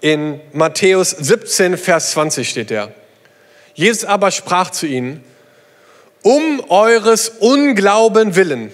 In 0.01 0.39
Matthäus 0.53 1.11
17, 1.11 1.77
Vers 1.77 2.13
20 2.13 2.49
steht 2.49 2.71
der. 2.71 2.93
Jesus 3.75 4.05
aber 4.05 4.31
sprach 4.31 4.71
zu 4.71 4.87
ihnen, 4.87 5.25
um 6.23 6.63
eures 6.69 7.29
Unglauben 7.41 8.37
willen, 8.37 8.73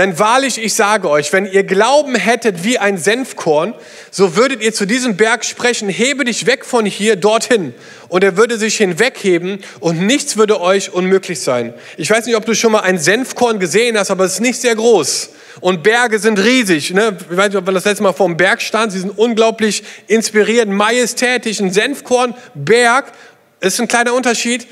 denn 0.00 0.18
wahrlich, 0.18 0.56
ich 0.56 0.72
sage 0.72 1.10
euch, 1.10 1.30
wenn 1.34 1.44
ihr 1.44 1.62
Glauben 1.62 2.14
hättet 2.14 2.64
wie 2.64 2.78
ein 2.78 2.96
Senfkorn, 2.96 3.74
so 4.10 4.34
würdet 4.34 4.62
ihr 4.62 4.72
zu 4.72 4.86
diesem 4.86 5.18
Berg 5.18 5.44
sprechen, 5.44 5.90
hebe 5.90 6.24
dich 6.24 6.46
weg 6.46 6.64
von 6.64 6.86
hier 6.86 7.16
dorthin. 7.16 7.74
Und 8.08 8.24
er 8.24 8.38
würde 8.38 8.56
sich 8.56 8.78
hinwegheben 8.78 9.62
und 9.78 10.00
nichts 10.00 10.38
würde 10.38 10.58
euch 10.58 10.94
unmöglich 10.94 11.42
sein. 11.42 11.74
Ich 11.98 12.08
weiß 12.08 12.24
nicht, 12.24 12.36
ob 12.36 12.46
du 12.46 12.54
schon 12.54 12.72
mal 12.72 12.80
ein 12.80 12.96
Senfkorn 12.96 13.58
gesehen 13.58 13.98
hast, 13.98 14.10
aber 14.10 14.24
es 14.24 14.34
ist 14.34 14.40
nicht 14.40 14.58
sehr 14.58 14.74
groß. 14.74 15.32
Und 15.60 15.82
Berge 15.82 16.18
sind 16.18 16.38
riesig. 16.38 16.94
Ne? 16.94 17.14
Ich 17.30 17.36
weiß 17.36 17.48
nicht, 17.48 17.58
ob 17.58 17.66
wir 17.66 17.74
das 17.74 17.84
letzte 17.84 18.02
Mal 18.02 18.14
vor 18.14 18.26
dem 18.26 18.38
Berg 18.38 18.62
standen. 18.62 18.92
Sie 18.92 19.00
sind 19.00 19.18
unglaublich 19.18 19.84
inspiriert, 20.06 20.66
majestätisch. 20.66 21.60
Ein 21.60 21.74
Senfkorn, 21.74 22.32
Berg, 22.54 23.12
ist 23.60 23.78
ein 23.78 23.86
kleiner 23.86 24.14
Unterschied. 24.14 24.66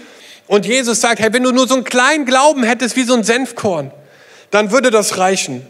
Und 0.46 0.64
Jesus 0.64 1.02
sagt, 1.02 1.20
hey, 1.20 1.30
wenn 1.34 1.42
du 1.42 1.52
nur 1.52 1.68
so 1.68 1.74
einen 1.74 1.84
kleinen 1.84 2.24
Glauben 2.24 2.62
hättest 2.62 2.96
wie 2.96 3.02
so 3.02 3.12
ein 3.12 3.24
Senfkorn, 3.24 3.92
dann 4.50 4.70
würde 4.70 4.90
das 4.90 5.18
reichen. 5.18 5.66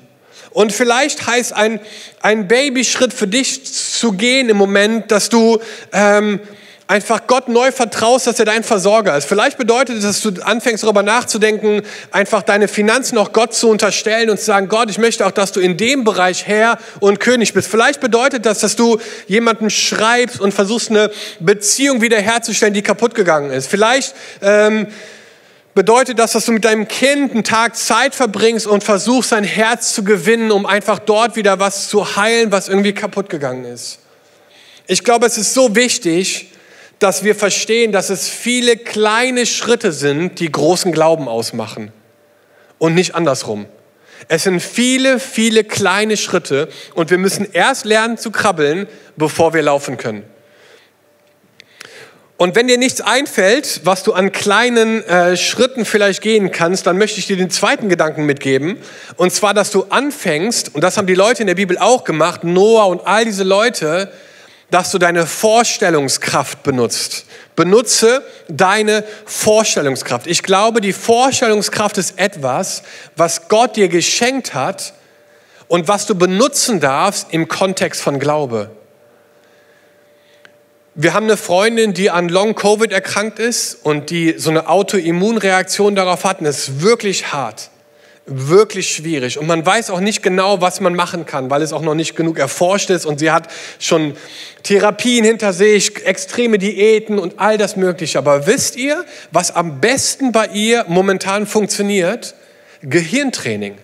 Und 0.50 0.72
vielleicht 0.72 1.26
heißt 1.26 1.52
ein, 1.52 1.80
ein 2.20 2.48
Babyschritt 2.48 3.12
für 3.12 3.26
dich 3.26 3.64
zu 3.64 4.12
gehen 4.12 4.48
im 4.48 4.56
Moment, 4.56 5.10
dass 5.10 5.28
du 5.28 5.58
ähm, 5.92 6.40
einfach 6.88 7.26
Gott 7.26 7.48
neu 7.48 7.70
vertraust, 7.70 8.26
dass 8.26 8.38
er 8.38 8.46
dein 8.46 8.64
Versorger 8.64 9.16
ist. 9.16 9.28
Vielleicht 9.28 9.58
bedeutet 9.58 9.98
es, 9.98 10.04
dass 10.04 10.20
du 10.22 10.42
anfängst 10.42 10.82
darüber 10.82 11.02
nachzudenken, 11.02 11.82
einfach 12.10 12.42
deine 12.42 12.66
Finanzen 12.66 13.18
auch 13.18 13.34
Gott 13.34 13.54
zu 13.54 13.68
unterstellen 13.68 14.30
und 14.30 14.38
zu 14.38 14.46
sagen, 14.46 14.68
Gott, 14.68 14.88
ich 14.90 14.96
möchte 14.96 15.26
auch, 15.26 15.30
dass 15.30 15.52
du 15.52 15.60
in 15.60 15.76
dem 15.76 16.02
Bereich 16.02 16.46
Herr 16.46 16.78
und 16.98 17.20
König 17.20 17.52
bist. 17.52 17.68
Vielleicht 17.70 18.00
bedeutet 18.00 18.46
das, 18.46 18.60
dass 18.60 18.74
du 18.74 18.98
jemanden 19.26 19.68
schreibst 19.68 20.40
und 20.40 20.54
versuchst, 20.54 20.90
eine 20.90 21.10
Beziehung 21.40 22.00
wiederherzustellen, 22.00 22.72
die 22.72 22.82
kaputt 22.82 23.14
gegangen 23.14 23.50
ist. 23.50 23.68
Vielleicht 23.68 24.14
ähm, 24.40 24.86
bedeutet 25.74 26.18
das, 26.18 26.32
dass 26.32 26.46
du 26.46 26.52
mit 26.52 26.64
deinem 26.64 26.88
Kind 26.88 27.32
einen 27.32 27.44
Tag 27.44 27.76
Zeit 27.76 28.14
verbringst 28.14 28.66
und 28.66 28.82
versuchst, 28.82 29.30
sein 29.30 29.44
Herz 29.44 29.94
zu 29.94 30.04
gewinnen, 30.04 30.50
um 30.50 30.66
einfach 30.66 30.98
dort 30.98 31.36
wieder 31.36 31.58
was 31.58 31.88
zu 31.88 32.16
heilen, 32.16 32.50
was 32.52 32.68
irgendwie 32.68 32.92
kaputt 32.92 33.28
gegangen 33.28 33.64
ist. 33.64 34.00
Ich 34.86 35.04
glaube, 35.04 35.26
es 35.26 35.38
ist 35.38 35.54
so 35.54 35.76
wichtig, 35.76 36.52
dass 36.98 37.22
wir 37.22 37.34
verstehen, 37.34 37.92
dass 37.92 38.10
es 38.10 38.28
viele 38.28 38.76
kleine 38.76 39.46
Schritte 39.46 39.92
sind, 39.92 40.40
die 40.40 40.50
großen 40.50 40.92
Glauben 40.92 41.28
ausmachen 41.28 41.92
und 42.78 42.94
nicht 42.94 43.14
andersrum. 43.14 43.66
Es 44.26 44.42
sind 44.42 44.60
viele, 44.60 45.20
viele 45.20 45.62
kleine 45.62 46.16
Schritte 46.16 46.68
und 46.94 47.10
wir 47.10 47.18
müssen 47.18 47.46
erst 47.52 47.84
lernen 47.84 48.18
zu 48.18 48.30
krabbeln, 48.30 48.88
bevor 49.16 49.54
wir 49.54 49.62
laufen 49.62 49.96
können. 49.96 50.24
Und 52.38 52.54
wenn 52.54 52.68
dir 52.68 52.78
nichts 52.78 53.00
einfällt, 53.00 53.80
was 53.82 54.04
du 54.04 54.12
an 54.12 54.30
kleinen 54.30 55.02
äh, 55.04 55.36
Schritten 55.36 55.84
vielleicht 55.84 56.22
gehen 56.22 56.52
kannst, 56.52 56.86
dann 56.86 56.96
möchte 56.96 57.18
ich 57.18 57.26
dir 57.26 57.36
den 57.36 57.50
zweiten 57.50 57.88
Gedanken 57.88 58.26
mitgeben. 58.26 58.78
Und 59.16 59.32
zwar, 59.32 59.54
dass 59.54 59.72
du 59.72 59.86
anfängst, 59.90 60.72
und 60.72 60.82
das 60.82 60.96
haben 60.96 61.08
die 61.08 61.16
Leute 61.16 61.42
in 61.42 61.48
der 61.48 61.56
Bibel 61.56 61.76
auch 61.78 62.04
gemacht, 62.04 62.44
Noah 62.44 62.86
und 62.86 63.04
all 63.04 63.24
diese 63.24 63.42
Leute, 63.42 64.12
dass 64.70 64.92
du 64.92 64.98
deine 64.98 65.26
Vorstellungskraft 65.26 66.62
benutzt. 66.62 67.24
Benutze 67.56 68.22
deine 68.46 69.02
Vorstellungskraft. 69.24 70.28
Ich 70.28 70.44
glaube, 70.44 70.80
die 70.80 70.92
Vorstellungskraft 70.92 71.98
ist 71.98 72.20
etwas, 72.20 72.84
was 73.16 73.48
Gott 73.48 73.74
dir 73.74 73.88
geschenkt 73.88 74.54
hat 74.54 74.92
und 75.66 75.88
was 75.88 76.06
du 76.06 76.14
benutzen 76.14 76.78
darfst 76.78 77.32
im 77.32 77.48
Kontext 77.48 78.00
von 78.00 78.20
Glaube. 78.20 78.70
Wir 81.00 81.14
haben 81.14 81.26
eine 81.26 81.36
Freundin, 81.36 81.94
die 81.94 82.10
an 82.10 82.28
Long-Covid 82.28 82.90
erkrankt 82.90 83.38
ist 83.38 83.78
und 83.84 84.10
die 84.10 84.34
so 84.36 84.50
eine 84.50 84.68
Autoimmunreaktion 84.68 85.94
darauf 85.94 86.24
hat. 86.24 86.40
Und 86.40 86.46
das 86.46 86.58
ist 86.58 86.82
wirklich 86.82 87.32
hart, 87.32 87.70
wirklich 88.26 88.90
schwierig. 88.90 89.38
Und 89.38 89.46
man 89.46 89.64
weiß 89.64 89.90
auch 89.90 90.00
nicht 90.00 90.24
genau, 90.24 90.60
was 90.60 90.80
man 90.80 90.96
machen 90.96 91.24
kann, 91.24 91.50
weil 91.50 91.62
es 91.62 91.72
auch 91.72 91.82
noch 91.82 91.94
nicht 91.94 92.16
genug 92.16 92.40
erforscht 92.40 92.90
ist. 92.90 93.06
Und 93.06 93.20
sie 93.20 93.30
hat 93.30 93.46
schon 93.78 94.16
Therapien 94.64 95.24
hinter 95.24 95.52
sich, 95.52 96.04
extreme 96.04 96.58
Diäten 96.58 97.20
und 97.20 97.38
all 97.38 97.58
das 97.58 97.76
Mögliche. 97.76 98.18
Aber 98.18 98.48
wisst 98.48 98.74
ihr, 98.74 99.04
was 99.30 99.54
am 99.54 99.80
besten 99.80 100.32
bei 100.32 100.48
ihr 100.48 100.84
momentan 100.88 101.46
funktioniert? 101.46 102.34
Gehirntraining. 102.82 103.76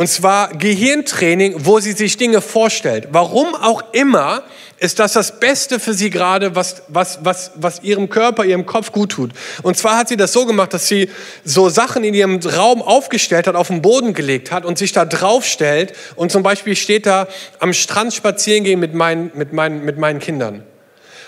Und 0.00 0.06
zwar 0.06 0.56
Gehirntraining, 0.56 1.66
wo 1.66 1.78
sie 1.78 1.92
sich 1.92 2.16
Dinge 2.16 2.40
vorstellt. 2.40 3.08
Warum 3.12 3.54
auch 3.54 3.82
immer 3.92 4.44
ist 4.78 4.98
das 4.98 5.12
das 5.12 5.38
Beste 5.40 5.78
für 5.78 5.92
sie 5.92 6.08
gerade, 6.08 6.56
was, 6.56 6.84
was, 6.88 7.18
was, 7.22 7.50
was 7.56 7.82
ihrem 7.82 8.08
Körper, 8.08 8.46
ihrem 8.46 8.64
Kopf 8.64 8.92
gut 8.92 9.12
tut. 9.12 9.32
Und 9.62 9.76
zwar 9.76 9.98
hat 9.98 10.08
sie 10.08 10.16
das 10.16 10.32
so 10.32 10.46
gemacht, 10.46 10.72
dass 10.72 10.88
sie 10.88 11.10
so 11.44 11.68
Sachen 11.68 12.02
in 12.02 12.14
ihrem 12.14 12.40
Raum 12.40 12.80
aufgestellt 12.80 13.46
hat, 13.46 13.56
auf 13.56 13.66
den 13.66 13.82
Boden 13.82 14.14
gelegt 14.14 14.50
hat 14.50 14.64
und 14.64 14.78
sich 14.78 14.92
da 14.92 15.04
draufstellt 15.04 15.92
und 16.16 16.32
zum 16.32 16.42
Beispiel 16.42 16.76
steht 16.76 17.04
da 17.04 17.28
am 17.58 17.74
Strand 17.74 18.14
spazieren 18.14 18.64
gehen 18.64 18.80
mit 18.80 18.94
meinen, 18.94 19.30
mit 19.34 19.52
meinen, 19.52 19.84
mit 19.84 19.98
meinen 19.98 20.18
Kindern. 20.18 20.64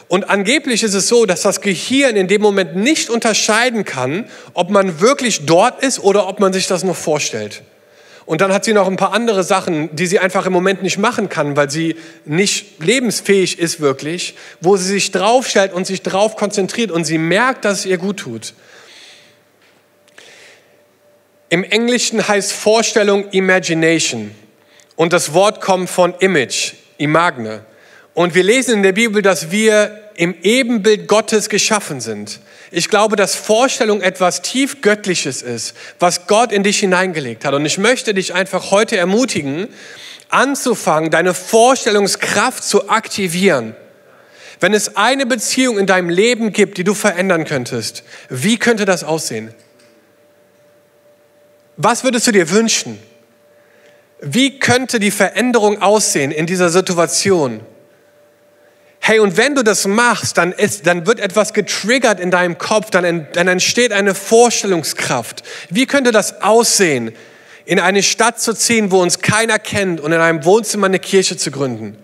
Und 0.09 0.31
angeblich 0.31 0.83
ist 0.83 0.95
es 0.95 1.09
so, 1.09 1.27
dass 1.27 1.43
das 1.43 1.61
Gehirn 1.61 2.17
in 2.17 2.27
dem 2.27 2.41
Moment 2.41 2.75
nicht 2.75 3.11
unterscheiden 3.11 3.85
kann, 3.85 4.31
ob 4.55 4.71
man 4.71 5.03
wirklich 5.03 5.45
dort 5.45 5.85
ist 5.85 5.99
oder 5.99 6.27
ob 6.27 6.41
man 6.41 6.55
sich 6.55 6.69
das 6.69 6.85
nur 6.85 6.95
vorstellt. 6.95 7.63
Und 8.33 8.41
dann 8.41 8.51
hat 8.51 8.65
sie 8.65 8.73
noch 8.73 8.89
ein 8.89 8.97
paar 8.97 9.13
andere 9.13 9.45
Sachen, 9.45 9.95
die 9.95 10.07
sie 10.07 10.19
einfach 10.19 10.47
im 10.47 10.55
Moment 10.55 10.83
nicht 10.83 10.97
machen 10.97 11.29
kann, 11.29 11.55
weil 11.55 11.69
sie 11.69 11.97
nicht 12.25 12.83
lebensfähig 12.83 13.59
ist 13.59 13.81
wirklich, 13.81 14.37
wo 14.63 14.79
sie 14.79 14.89
sich 14.89 15.11
draufstellt 15.11 15.75
und 15.75 15.87
sich 15.87 16.01
drauf 16.01 16.35
konzentriert 16.37 16.91
und 16.91 17.05
sie 17.05 17.19
merkt, 17.19 17.67
dass 17.67 17.81
es 17.81 17.85
ihr 17.85 17.99
gut 17.99 18.21
tut. 18.21 18.55
Im 21.51 21.63
Englischen 21.63 22.27
heißt 22.27 22.53
Vorstellung 22.53 23.29
Imagination 23.33 24.31
und 24.97 25.13
das 25.13 25.35
Wort 25.35 25.61
kommt 25.61 25.91
von 25.91 26.15
Image, 26.21 26.73
Imagne. 26.97 27.67
Und 28.15 28.35
wir 28.35 28.45
lesen 28.45 28.77
in 28.77 28.83
der 28.83 28.93
Bibel, 28.93 29.21
dass 29.21 29.51
wir 29.51 30.11
im 30.15 30.35
Ebenbild 30.43 31.07
Gottes 31.07 31.51
geschaffen 31.51 32.01
sind. 32.01 32.41
Ich 32.75 32.89
glaube, 32.89 33.17
dass 33.17 33.35
Vorstellung 33.35 34.01
etwas 34.01 34.41
tief 34.41 34.81
Göttliches 34.81 35.43
ist, 35.43 35.77
was 35.99 36.27
Gott 36.27 36.53
in 36.53 36.63
dich 36.63 36.79
hineingelegt 36.79 37.45
hat. 37.45 37.53
Und 37.53 37.67
ich 37.67 37.77
möchte 37.77 38.15
dich 38.15 38.33
einfach 38.33 38.71
heute 38.71 38.97
ermutigen, 38.97 39.69
anzufangen, 40.31 41.11
deine 41.11 41.35
Vorstellungskraft 41.35 42.65
zu 42.65 42.89
aktivieren. 42.89 43.77
Wenn 44.59 44.73
es 44.73 44.97
eine 44.97 45.27
Beziehung 45.27 45.79
in 45.79 45.87
deinem 45.87 46.09
Leben 46.09 46.55
gibt, 46.55 46.79
die 46.79 46.85
du 46.85 46.95
verändern 46.95 47.45
könntest, 47.45 48.05
wie 48.31 48.57
könnte 48.57 48.87
das 48.87 49.05
aussehen? 49.05 49.53
Was 51.77 52.05
würdest 52.05 52.27
du 52.27 52.33
dir 52.33 52.51
wünschen? 52.51 52.99
Wie 54.23 54.59
könnte 54.59 54.99
die 54.99 55.11
Veränderung 55.11 55.83
aussehen 55.83 56.31
in 56.31 56.47
dieser 56.47 56.71
Situation? 56.71 57.61
Hey, 59.05 59.19
und 59.19 59.37
wenn 59.37 59.57
du 59.57 59.65
das 59.65 59.89
machst, 59.89 60.39
dann, 60.39 60.53
ist, 60.53 60.87
dann 60.87 61.09
wird 61.09 61.19
etwas 61.19 61.53
getriggert 61.53 62.21
in 62.21 62.31
deinem 62.31 62.57
Kopf, 62.57 62.91
dann, 62.91 63.27
dann 63.33 63.49
entsteht 63.49 63.93
eine 63.93 64.15
Vorstellungskraft. 64.15 65.43
Wie 65.71 65.87
könnte 65.87 66.13
das 66.13 66.41
aussehen, 66.41 67.13
in 67.65 67.81
eine 67.81 68.05
Stadt 68.05 68.41
zu 68.41 68.55
ziehen, 68.55 68.93
wo 68.93 69.03
uns 69.03 69.19
keiner 69.19 69.59
kennt 69.59 70.01
und 70.01 70.13
in 70.13 70.21
einem 70.21 70.45
Wohnzimmer 70.45 70.87
eine 70.87 71.01
Kirche 71.01 71.37
zu 71.37 71.51
gründen? 71.51 71.99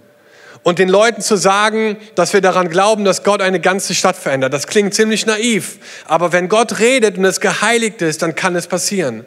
Und 0.64 0.80
den 0.80 0.88
Leuten 0.88 1.22
zu 1.22 1.36
sagen, 1.36 1.98
dass 2.16 2.32
wir 2.32 2.40
daran 2.40 2.68
glauben, 2.68 3.04
dass 3.04 3.22
Gott 3.22 3.42
eine 3.42 3.60
ganze 3.60 3.94
Stadt 3.94 4.16
verändert. 4.16 4.52
Das 4.52 4.66
klingt 4.66 4.92
ziemlich 4.92 5.24
naiv. 5.24 5.78
Aber 6.04 6.32
wenn 6.32 6.48
Gott 6.48 6.80
redet 6.80 7.16
und 7.16 7.24
es 7.24 7.38
geheiligt 7.38 8.02
ist, 8.02 8.22
dann 8.22 8.34
kann 8.34 8.56
es 8.56 8.66
passieren. 8.66 9.24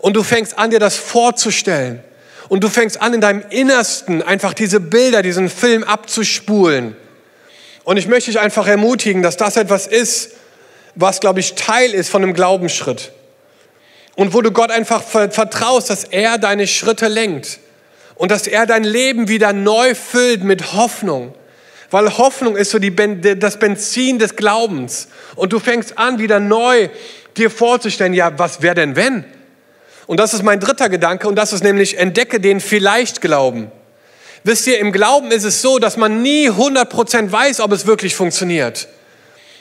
Und 0.00 0.16
du 0.16 0.24
fängst 0.24 0.58
an, 0.58 0.70
dir 0.70 0.80
das 0.80 0.96
vorzustellen. 0.96 2.02
Und 2.50 2.64
du 2.64 2.68
fängst 2.68 3.00
an, 3.00 3.14
in 3.14 3.20
deinem 3.20 3.44
Innersten 3.50 4.22
einfach 4.22 4.54
diese 4.54 4.80
Bilder, 4.80 5.22
diesen 5.22 5.48
Film 5.48 5.84
abzuspulen. 5.84 6.96
Und 7.84 7.96
ich 7.96 8.08
möchte 8.08 8.32
dich 8.32 8.40
einfach 8.40 8.66
ermutigen, 8.66 9.22
dass 9.22 9.36
das 9.36 9.56
etwas 9.56 9.86
ist, 9.86 10.32
was, 10.96 11.20
glaube 11.20 11.38
ich, 11.38 11.54
Teil 11.54 11.94
ist 11.94 12.10
von 12.10 12.24
einem 12.24 12.34
Glaubensschritt. 12.34 13.12
Und 14.16 14.34
wo 14.34 14.42
du 14.42 14.50
Gott 14.50 14.72
einfach 14.72 15.00
vertraust, 15.00 15.90
dass 15.90 16.02
er 16.02 16.38
deine 16.38 16.66
Schritte 16.66 17.06
lenkt. 17.06 17.60
Und 18.16 18.32
dass 18.32 18.48
er 18.48 18.66
dein 18.66 18.82
Leben 18.82 19.28
wieder 19.28 19.52
neu 19.52 19.94
füllt 19.94 20.42
mit 20.42 20.72
Hoffnung. 20.72 21.32
Weil 21.92 22.18
Hoffnung 22.18 22.56
ist 22.56 22.72
so 22.72 22.80
die, 22.80 22.92
das 23.38 23.60
Benzin 23.60 24.18
des 24.18 24.34
Glaubens. 24.34 25.06
Und 25.36 25.52
du 25.52 25.60
fängst 25.60 25.98
an, 25.98 26.18
wieder 26.18 26.40
neu 26.40 26.88
dir 27.36 27.48
vorzustellen, 27.48 28.12
ja, 28.12 28.36
was 28.40 28.60
wäre 28.60 28.74
denn 28.74 28.96
wenn? 28.96 29.24
Und 30.10 30.16
das 30.16 30.34
ist 30.34 30.42
mein 30.42 30.58
dritter 30.58 30.88
Gedanke 30.88 31.28
und 31.28 31.36
das 31.36 31.52
ist 31.52 31.62
nämlich, 31.62 31.96
entdecke 31.96 32.40
den 32.40 32.58
vielleicht 32.58 33.20
Glauben. 33.20 33.70
Wisst 34.42 34.66
ihr, 34.66 34.80
im 34.80 34.90
Glauben 34.90 35.30
ist 35.30 35.44
es 35.44 35.62
so, 35.62 35.78
dass 35.78 35.96
man 35.96 36.20
nie 36.20 36.50
100% 36.50 37.30
weiß, 37.30 37.60
ob 37.60 37.70
es 37.70 37.86
wirklich 37.86 38.16
funktioniert. 38.16 38.88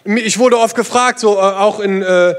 Ich 0.06 0.40
wurde 0.40 0.58
oft 0.58 0.76
gefragt, 0.76 1.20
so 1.20 1.36
äh, 1.36 1.42
auch 1.42 1.80
in... 1.80 2.02
Äh, 2.02 2.34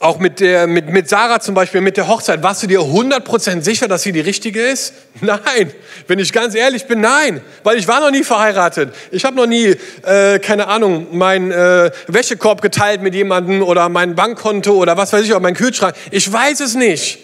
auch 0.00 0.20
mit, 0.20 0.38
der, 0.38 0.68
mit, 0.68 0.88
mit 0.88 1.08
Sarah 1.08 1.40
zum 1.40 1.54
Beispiel, 1.54 1.80
mit 1.80 1.96
der 1.96 2.06
Hochzeit, 2.06 2.42
warst 2.42 2.62
du 2.62 2.68
dir 2.68 2.80
100% 2.80 3.62
sicher, 3.62 3.88
dass 3.88 4.02
sie 4.02 4.12
die 4.12 4.20
richtige 4.20 4.62
ist? 4.62 4.94
Nein, 5.20 5.72
wenn 6.06 6.20
ich 6.20 6.32
ganz 6.32 6.54
ehrlich 6.54 6.86
bin, 6.86 7.00
nein, 7.00 7.40
weil 7.64 7.76
ich 7.78 7.88
war 7.88 8.00
noch 8.00 8.12
nie 8.12 8.22
verheiratet. 8.22 8.94
Ich 9.10 9.24
habe 9.24 9.34
noch 9.34 9.46
nie, 9.46 9.74
äh, 10.04 10.38
keine 10.38 10.68
Ahnung, 10.68 11.08
meinen 11.16 11.50
äh, 11.50 11.90
Wäschekorb 12.06 12.62
geteilt 12.62 13.02
mit 13.02 13.14
jemandem 13.14 13.62
oder 13.62 13.88
mein 13.88 14.14
Bankkonto 14.14 14.72
oder 14.72 14.96
was 14.96 15.12
weiß 15.12 15.24
ich, 15.24 15.32
oder 15.32 15.40
mein 15.40 15.54
Kühlschrank. 15.54 15.96
Ich 16.12 16.32
weiß 16.32 16.60
es 16.60 16.76
nicht. 16.76 17.18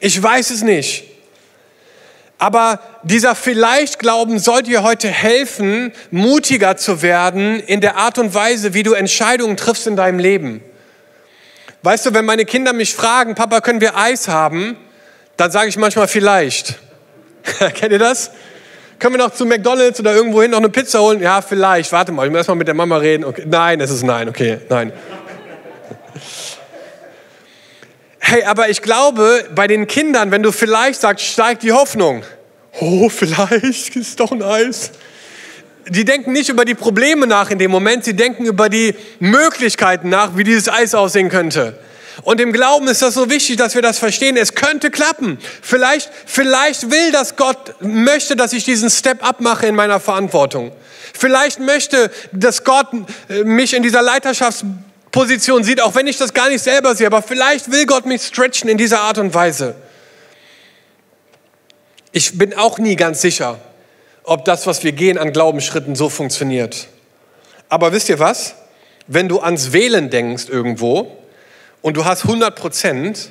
Ich 0.00 0.20
weiß 0.20 0.50
es 0.50 0.62
nicht. 0.62 1.04
Aber 2.38 2.80
dieser 3.02 3.34
Vielleicht-Glauben 3.34 4.38
soll 4.38 4.62
dir 4.62 4.82
heute 4.82 5.08
helfen, 5.08 5.92
mutiger 6.10 6.78
zu 6.78 7.02
werden 7.02 7.60
in 7.60 7.80
der 7.82 7.98
Art 7.98 8.18
und 8.18 8.34
Weise, 8.34 8.72
wie 8.72 8.82
du 8.82 8.94
Entscheidungen 8.94 9.58
triffst 9.58 9.86
in 9.86 9.96
deinem 9.96 10.18
Leben. 10.18 10.62
Weißt 11.82 12.06
du, 12.06 12.14
wenn 12.14 12.24
meine 12.24 12.44
Kinder 12.44 12.72
mich 12.72 12.94
fragen, 12.94 13.34
Papa, 13.34 13.60
können 13.60 13.80
wir 13.80 13.96
Eis 13.96 14.28
haben? 14.28 14.76
Dann 15.36 15.50
sage 15.50 15.68
ich 15.68 15.76
manchmal 15.76 16.06
vielleicht. 16.06 16.78
Kennt 17.74 17.92
ihr 17.92 17.98
das? 17.98 18.30
Können 19.00 19.14
wir 19.14 19.18
noch 19.18 19.32
zu 19.32 19.44
McDonalds 19.44 19.98
oder 19.98 20.14
irgendwo 20.14 20.42
hin 20.42 20.52
noch 20.52 20.58
eine 20.58 20.68
Pizza 20.68 21.00
holen? 21.00 21.20
Ja, 21.20 21.42
vielleicht. 21.42 21.90
Warte 21.90 22.12
mal, 22.12 22.24
ich 22.24 22.30
muss 22.30 22.38
erst 22.38 22.48
mal 22.48 22.54
mit 22.54 22.68
der 22.68 22.74
Mama 22.74 22.98
reden. 22.98 23.24
Okay. 23.24 23.42
Nein, 23.46 23.80
es 23.80 23.90
ist 23.90 24.04
nein. 24.04 24.28
Okay, 24.28 24.58
nein. 24.68 24.92
Hey, 28.24 28.44
aber 28.44 28.70
ich 28.70 28.80
glaube, 28.80 29.44
bei 29.52 29.66
den 29.66 29.88
Kindern, 29.88 30.30
wenn 30.30 30.44
du 30.44 30.52
vielleicht 30.52 31.00
sagst, 31.00 31.26
steigt 31.26 31.64
die 31.64 31.72
Hoffnung. 31.72 32.22
Oh, 32.80 33.08
vielleicht 33.10 33.96
ist 33.96 34.20
doch 34.20 34.30
ein 34.30 34.42
Eis 34.42 34.92
die 35.88 36.04
denken 36.04 36.32
nicht 36.32 36.48
über 36.48 36.64
die 36.64 36.74
Probleme 36.74 37.26
nach 37.26 37.50
in 37.50 37.58
dem 37.58 37.70
Moment, 37.70 38.04
sie 38.04 38.14
denken 38.14 38.44
über 38.44 38.68
die 38.68 38.94
Möglichkeiten 39.20 40.08
nach, 40.08 40.36
wie 40.36 40.44
dieses 40.44 40.68
Eis 40.68 40.94
aussehen 40.94 41.28
könnte. 41.28 41.78
Und 42.22 42.40
im 42.40 42.52
Glauben 42.52 42.88
ist 42.88 43.00
das 43.00 43.14
so 43.14 43.30
wichtig, 43.30 43.56
dass 43.56 43.74
wir 43.74 43.82
das 43.82 43.98
verstehen. 43.98 44.36
Es 44.36 44.54
könnte 44.54 44.90
klappen. 44.90 45.38
Vielleicht, 45.62 46.10
vielleicht 46.26 46.90
will 46.90 47.10
das 47.10 47.36
Gott, 47.36 47.74
möchte, 47.80 48.36
dass 48.36 48.52
ich 48.52 48.64
diesen 48.64 48.90
Step 48.90 49.26
abmache 49.26 49.66
in 49.66 49.74
meiner 49.74 49.98
Verantwortung. 49.98 50.72
Vielleicht 51.14 51.58
möchte, 51.58 52.10
dass 52.32 52.64
Gott 52.64 52.88
äh, 53.28 53.44
mich 53.44 53.74
in 53.74 53.82
dieser 53.82 54.02
Leiterschaftsposition 54.02 55.64
sieht, 55.64 55.80
auch 55.80 55.94
wenn 55.94 56.06
ich 56.06 56.18
das 56.18 56.34
gar 56.34 56.48
nicht 56.48 56.62
selber 56.62 56.94
sehe. 56.94 57.06
Aber 57.06 57.22
vielleicht 57.22 57.70
will 57.70 57.86
Gott 57.86 58.06
mich 58.06 58.22
stretchen 58.22 58.68
in 58.68 58.78
dieser 58.78 59.00
Art 59.00 59.18
und 59.18 59.32
Weise. 59.34 59.74
Ich 62.12 62.36
bin 62.36 62.54
auch 62.54 62.78
nie 62.78 62.96
ganz 62.96 63.22
sicher, 63.22 63.58
ob 64.24 64.44
das, 64.44 64.66
was 64.66 64.84
wir 64.84 64.92
gehen 64.92 65.18
an 65.18 65.32
Glaubensschritten, 65.32 65.94
so 65.94 66.08
funktioniert. 66.08 66.88
Aber 67.68 67.92
wisst 67.92 68.08
ihr 68.08 68.18
was? 68.18 68.54
Wenn 69.06 69.28
du 69.28 69.40
ans 69.40 69.72
Wählen 69.72 70.10
denkst 70.10 70.44
irgendwo 70.48 71.16
und 71.80 71.96
du 71.96 72.04
hast 72.04 72.24
100 72.24 72.54
Prozent, 72.54 73.30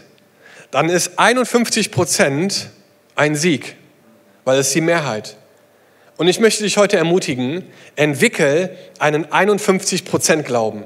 dann 0.71 0.89
ist 0.89 1.17
51 1.17 1.91
Prozent 1.91 2.69
ein 3.15 3.35
Sieg, 3.35 3.75
weil 4.45 4.59
es 4.59 4.71
die 4.71 4.81
Mehrheit. 4.81 5.37
Und 6.17 6.27
ich 6.27 6.39
möchte 6.39 6.63
dich 6.63 6.77
heute 6.77 6.97
ermutigen, 6.97 7.63
entwickel 7.95 8.77
einen 8.99 9.31
51 9.31 10.05
Prozent 10.05 10.45
Glauben, 10.45 10.83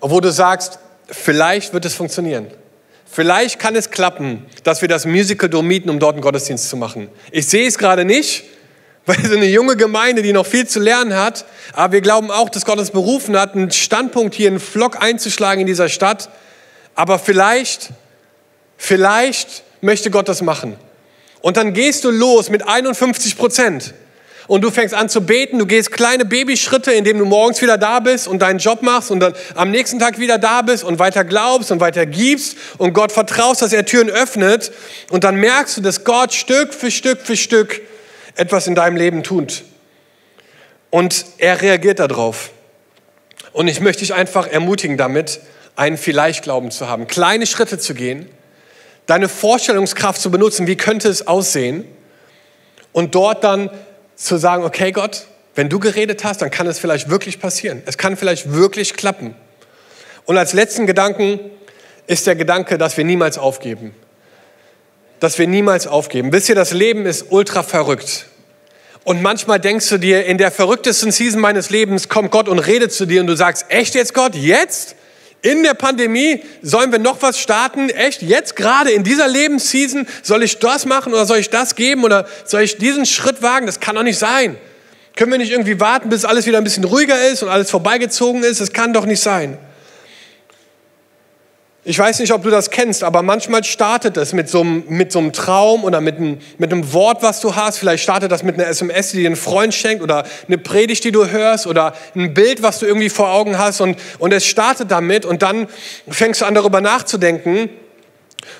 wo 0.00 0.20
du 0.20 0.30
sagst, 0.30 0.78
vielleicht 1.08 1.72
wird 1.72 1.84
es 1.84 1.94
funktionieren. 1.94 2.46
Vielleicht 3.04 3.58
kann 3.58 3.76
es 3.76 3.90
klappen, 3.90 4.46
dass 4.64 4.80
wir 4.80 4.88
das 4.88 5.04
Musical 5.04 5.48
Dome 5.48 5.68
mieten, 5.68 5.90
um 5.90 5.98
dort 5.98 6.14
einen 6.14 6.22
Gottesdienst 6.22 6.68
zu 6.68 6.76
machen. 6.76 7.08
Ich 7.30 7.46
sehe 7.46 7.66
es 7.66 7.78
gerade 7.78 8.04
nicht, 8.04 8.44
weil 9.06 9.20
sind 9.20 9.36
eine 9.36 9.46
junge 9.46 9.76
Gemeinde, 9.76 10.22
die 10.22 10.32
noch 10.32 10.46
viel 10.46 10.66
zu 10.66 10.80
lernen 10.80 11.14
hat. 11.14 11.44
Aber 11.72 11.92
wir 11.92 12.00
glauben 12.00 12.30
auch, 12.30 12.48
dass 12.48 12.64
Gott 12.64 12.78
uns 12.78 12.90
berufen 12.90 13.38
hat, 13.38 13.54
einen 13.54 13.70
Standpunkt 13.70 14.34
hier, 14.34 14.48
einen 14.48 14.60
Flock 14.60 15.02
einzuschlagen 15.02 15.60
in 15.60 15.66
dieser 15.66 15.88
Stadt. 15.88 16.30
Aber 16.94 17.18
vielleicht, 17.18 17.90
vielleicht 18.78 19.62
möchte 19.80 20.10
Gott 20.10 20.28
das 20.28 20.40
machen. 20.40 20.76
Und 21.42 21.58
dann 21.58 21.74
gehst 21.74 22.04
du 22.04 22.10
los 22.10 22.48
mit 22.48 22.66
51 22.66 23.36
Prozent. 23.36 23.92
Und 24.46 24.62
du 24.62 24.70
fängst 24.70 24.94
an 24.94 25.08
zu 25.08 25.22
beten, 25.22 25.58
du 25.58 25.66
gehst 25.66 25.90
kleine 25.90 26.24
Babyschritte, 26.26 26.92
indem 26.92 27.18
du 27.18 27.24
morgens 27.24 27.62
wieder 27.62 27.78
da 27.78 28.00
bist 28.00 28.28
und 28.28 28.40
deinen 28.40 28.58
Job 28.58 28.82
machst 28.82 29.10
und 29.10 29.20
dann 29.20 29.34
am 29.54 29.70
nächsten 29.70 29.98
Tag 29.98 30.18
wieder 30.18 30.36
da 30.36 30.60
bist 30.60 30.84
und 30.84 30.98
weiter 30.98 31.24
glaubst 31.24 31.70
und 31.70 31.80
weiter 31.80 32.04
gibst 32.04 32.56
und 32.76 32.92
Gott 32.92 33.10
vertraust, 33.10 33.62
dass 33.62 33.72
er 33.72 33.86
Türen 33.86 34.10
öffnet. 34.10 34.70
Und 35.10 35.24
dann 35.24 35.36
merkst 35.36 35.78
du, 35.78 35.80
dass 35.80 36.04
Gott 36.04 36.34
Stück 36.34 36.74
für 36.74 36.90
Stück 36.90 37.20
für 37.22 37.36
Stück 37.36 37.80
etwas 38.36 38.66
in 38.66 38.74
deinem 38.74 38.96
Leben 38.96 39.22
tut. 39.22 39.64
Und 40.90 41.26
er 41.38 41.60
reagiert 41.60 41.98
darauf. 41.98 42.50
Und 43.52 43.68
ich 43.68 43.80
möchte 43.80 44.00
dich 44.00 44.14
einfach 44.14 44.46
ermutigen 44.46 44.96
damit, 44.96 45.40
einen 45.76 45.96
Vielleicht-Glauben 45.96 46.70
zu 46.70 46.88
haben, 46.88 47.06
kleine 47.06 47.46
Schritte 47.46 47.78
zu 47.78 47.94
gehen, 47.94 48.28
deine 49.06 49.28
Vorstellungskraft 49.28 50.20
zu 50.20 50.30
benutzen, 50.30 50.66
wie 50.66 50.76
könnte 50.76 51.08
es 51.08 51.26
aussehen, 51.26 51.84
und 52.92 53.16
dort 53.16 53.42
dann 53.42 53.70
zu 54.14 54.36
sagen, 54.36 54.62
okay 54.62 54.92
Gott, 54.92 55.26
wenn 55.56 55.68
du 55.68 55.80
geredet 55.80 56.22
hast, 56.24 56.42
dann 56.42 56.50
kann 56.50 56.68
es 56.68 56.78
vielleicht 56.78 57.10
wirklich 57.10 57.40
passieren. 57.40 57.82
Es 57.86 57.98
kann 57.98 58.16
vielleicht 58.16 58.52
wirklich 58.52 58.94
klappen. 58.94 59.34
Und 60.26 60.38
als 60.38 60.52
letzten 60.52 60.86
Gedanken 60.86 61.40
ist 62.06 62.26
der 62.28 62.36
Gedanke, 62.36 62.78
dass 62.78 62.96
wir 62.96 63.04
niemals 63.04 63.36
aufgeben 63.36 63.94
dass 65.24 65.38
wir 65.38 65.46
niemals 65.46 65.86
aufgeben. 65.86 66.34
Wisst 66.34 66.50
ihr, 66.50 66.54
das 66.54 66.74
Leben 66.74 67.06
ist 67.06 67.26
ultra 67.30 67.62
verrückt. 67.62 68.26
Und 69.04 69.22
manchmal 69.22 69.58
denkst 69.58 69.88
du 69.88 69.96
dir, 69.96 70.26
in 70.26 70.36
der 70.36 70.50
verrücktesten 70.50 71.12
Season 71.12 71.40
meines 71.40 71.70
Lebens 71.70 72.10
kommt 72.10 72.30
Gott 72.30 72.46
und 72.46 72.58
redet 72.58 72.92
zu 72.92 73.06
dir 73.06 73.22
und 73.22 73.26
du 73.26 73.34
sagst, 73.34 73.64
echt 73.70 73.94
jetzt 73.94 74.12
Gott, 74.12 74.34
jetzt? 74.34 74.96
In 75.40 75.62
der 75.62 75.72
Pandemie 75.72 76.42
sollen 76.60 76.92
wir 76.92 76.98
noch 76.98 77.22
was 77.22 77.38
starten? 77.38 77.88
Echt 77.88 78.20
jetzt 78.20 78.54
gerade 78.54 78.90
in 78.90 79.02
dieser 79.02 79.26
Lebensseason 79.26 80.06
soll 80.22 80.42
ich 80.42 80.58
das 80.58 80.84
machen 80.84 81.14
oder 81.14 81.24
soll 81.24 81.38
ich 81.38 81.48
das 81.48 81.74
geben 81.74 82.04
oder 82.04 82.26
soll 82.44 82.60
ich 82.60 82.76
diesen 82.76 83.06
Schritt 83.06 83.40
wagen? 83.40 83.64
Das 83.64 83.80
kann 83.80 83.96
doch 83.96 84.02
nicht 84.02 84.18
sein. 84.18 84.58
Können 85.16 85.32
wir 85.32 85.38
nicht 85.38 85.52
irgendwie 85.52 85.80
warten, 85.80 86.10
bis 86.10 86.26
alles 86.26 86.44
wieder 86.44 86.58
ein 86.58 86.64
bisschen 86.64 86.84
ruhiger 86.84 87.28
ist 87.28 87.42
und 87.42 87.48
alles 87.48 87.70
vorbeigezogen 87.70 88.42
ist? 88.42 88.60
Das 88.60 88.74
kann 88.74 88.92
doch 88.92 89.06
nicht 89.06 89.20
sein. 89.20 89.56
Ich 91.86 91.98
weiß 91.98 92.20
nicht, 92.20 92.32
ob 92.32 92.42
du 92.42 92.48
das 92.48 92.70
kennst, 92.70 93.04
aber 93.04 93.20
manchmal 93.20 93.62
startet 93.62 94.16
es 94.16 94.32
mit 94.32 94.48
so 94.48 94.62
einem, 94.62 94.84
mit 94.88 95.12
so 95.12 95.18
einem 95.18 95.34
Traum 95.34 95.84
oder 95.84 96.00
mit 96.00 96.16
einem, 96.16 96.38
mit 96.56 96.72
einem 96.72 96.94
Wort, 96.94 97.22
was 97.22 97.40
du 97.40 97.56
hast. 97.56 97.76
Vielleicht 97.76 98.02
startet 98.02 98.32
das 98.32 98.42
mit 98.42 98.54
einer 98.54 98.68
SMS, 98.68 99.10
die 99.10 99.18
dir 99.18 99.28
ein 99.28 99.36
Freund 99.36 99.74
schenkt 99.74 100.02
oder 100.02 100.24
eine 100.46 100.56
Predigt, 100.56 101.04
die 101.04 101.12
du 101.12 101.28
hörst 101.28 101.66
oder 101.66 101.92
ein 102.14 102.32
Bild, 102.32 102.62
was 102.62 102.78
du 102.78 102.86
irgendwie 102.86 103.10
vor 103.10 103.30
Augen 103.30 103.58
hast 103.58 103.82
und, 103.82 103.98
und 104.18 104.32
es 104.32 104.46
startet 104.46 104.90
damit 104.90 105.26
und 105.26 105.42
dann 105.42 105.68
fängst 106.08 106.40
du 106.40 106.46
an 106.46 106.54
darüber 106.54 106.80
nachzudenken 106.80 107.68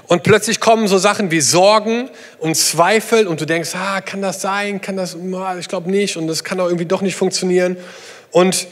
und 0.07 0.23
plötzlich 0.23 0.61
kommen 0.61 0.87
so 0.87 0.99
Sachen 0.99 1.31
wie 1.31 1.41
Sorgen 1.41 2.11
und 2.41 2.59
Zweifel 2.59 3.27
und 3.27 3.41
du 3.41 3.47
denkst, 3.47 3.71
ah, 3.75 4.03
kann 4.03 4.21
das 4.21 4.43
sein, 4.43 4.83
kann 4.83 4.99
das, 4.99 5.17
ich 5.59 5.69
glaube 5.69 5.91
nicht 5.91 6.19
und 6.19 6.27
das 6.27 6.45
kann 6.45 6.61
auch 6.61 6.67
irgendwie 6.67 6.85
doch 6.85 7.01
nicht 7.01 7.17
funktionieren 7.17 7.79
und, 8.33 8.67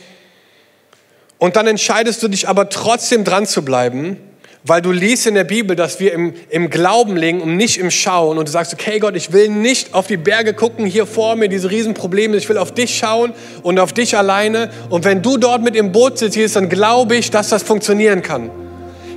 und 1.39 1.57
dann 1.57 1.67
entscheidest 1.67 2.23
du 2.23 2.29
dich 2.29 2.51
aber 2.51 2.69
trotzdem 2.69 3.25
dran 3.25 3.47
zu 3.47 3.65
bleiben 3.65 4.19
weil 4.65 4.81
du 4.81 4.93
liest 4.93 5.27
in 5.27 5.35
der 5.35 5.45
Bibel, 5.45 5.75
dass 5.75 5.99
wir 5.99 6.13
im, 6.13 6.35
im 6.49 6.71
Glauben 6.71 7.17
legen 7.17 7.41
und 7.41 7.57
nicht 7.57 7.79
im 7.79 7.91
Schauen. 7.91 8.39
Und 8.39 8.47
du 8.47 8.53
sagst, 8.53 8.73
okay 8.73 9.01
Gott, 9.01 9.17
ich 9.17 9.33
will 9.33 9.49
nicht 9.49 9.93
auf 9.93 10.07
die 10.07 10.17
Berge 10.17 10.55
gucken, 10.55 10.87
hier 10.87 11.07
vor 11.07 11.35
mir, 11.35 11.49
diese 11.49 11.71
Riesenprobleme. 11.71 12.37
Ich 12.37 12.49
will 12.49 12.59
auf 12.59 12.73
dich 12.73 12.97
schauen 12.97 13.33
und 13.63 13.81
auf 13.81 13.93
dich 13.93 14.17
alleine. 14.17 14.71
Und 14.89 15.05
wenn 15.05 15.21
du 15.21 15.37
dort 15.37 15.63
mit 15.63 15.75
im 15.75 15.91
Boot 15.91 16.19
sitzt, 16.19 16.55
dann 16.55 16.69
glaube 16.69 17.17
ich, 17.17 17.31
dass 17.31 17.49
das 17.49 17.65
funktionieren 17.65 18.23
kann. 18.23 18.51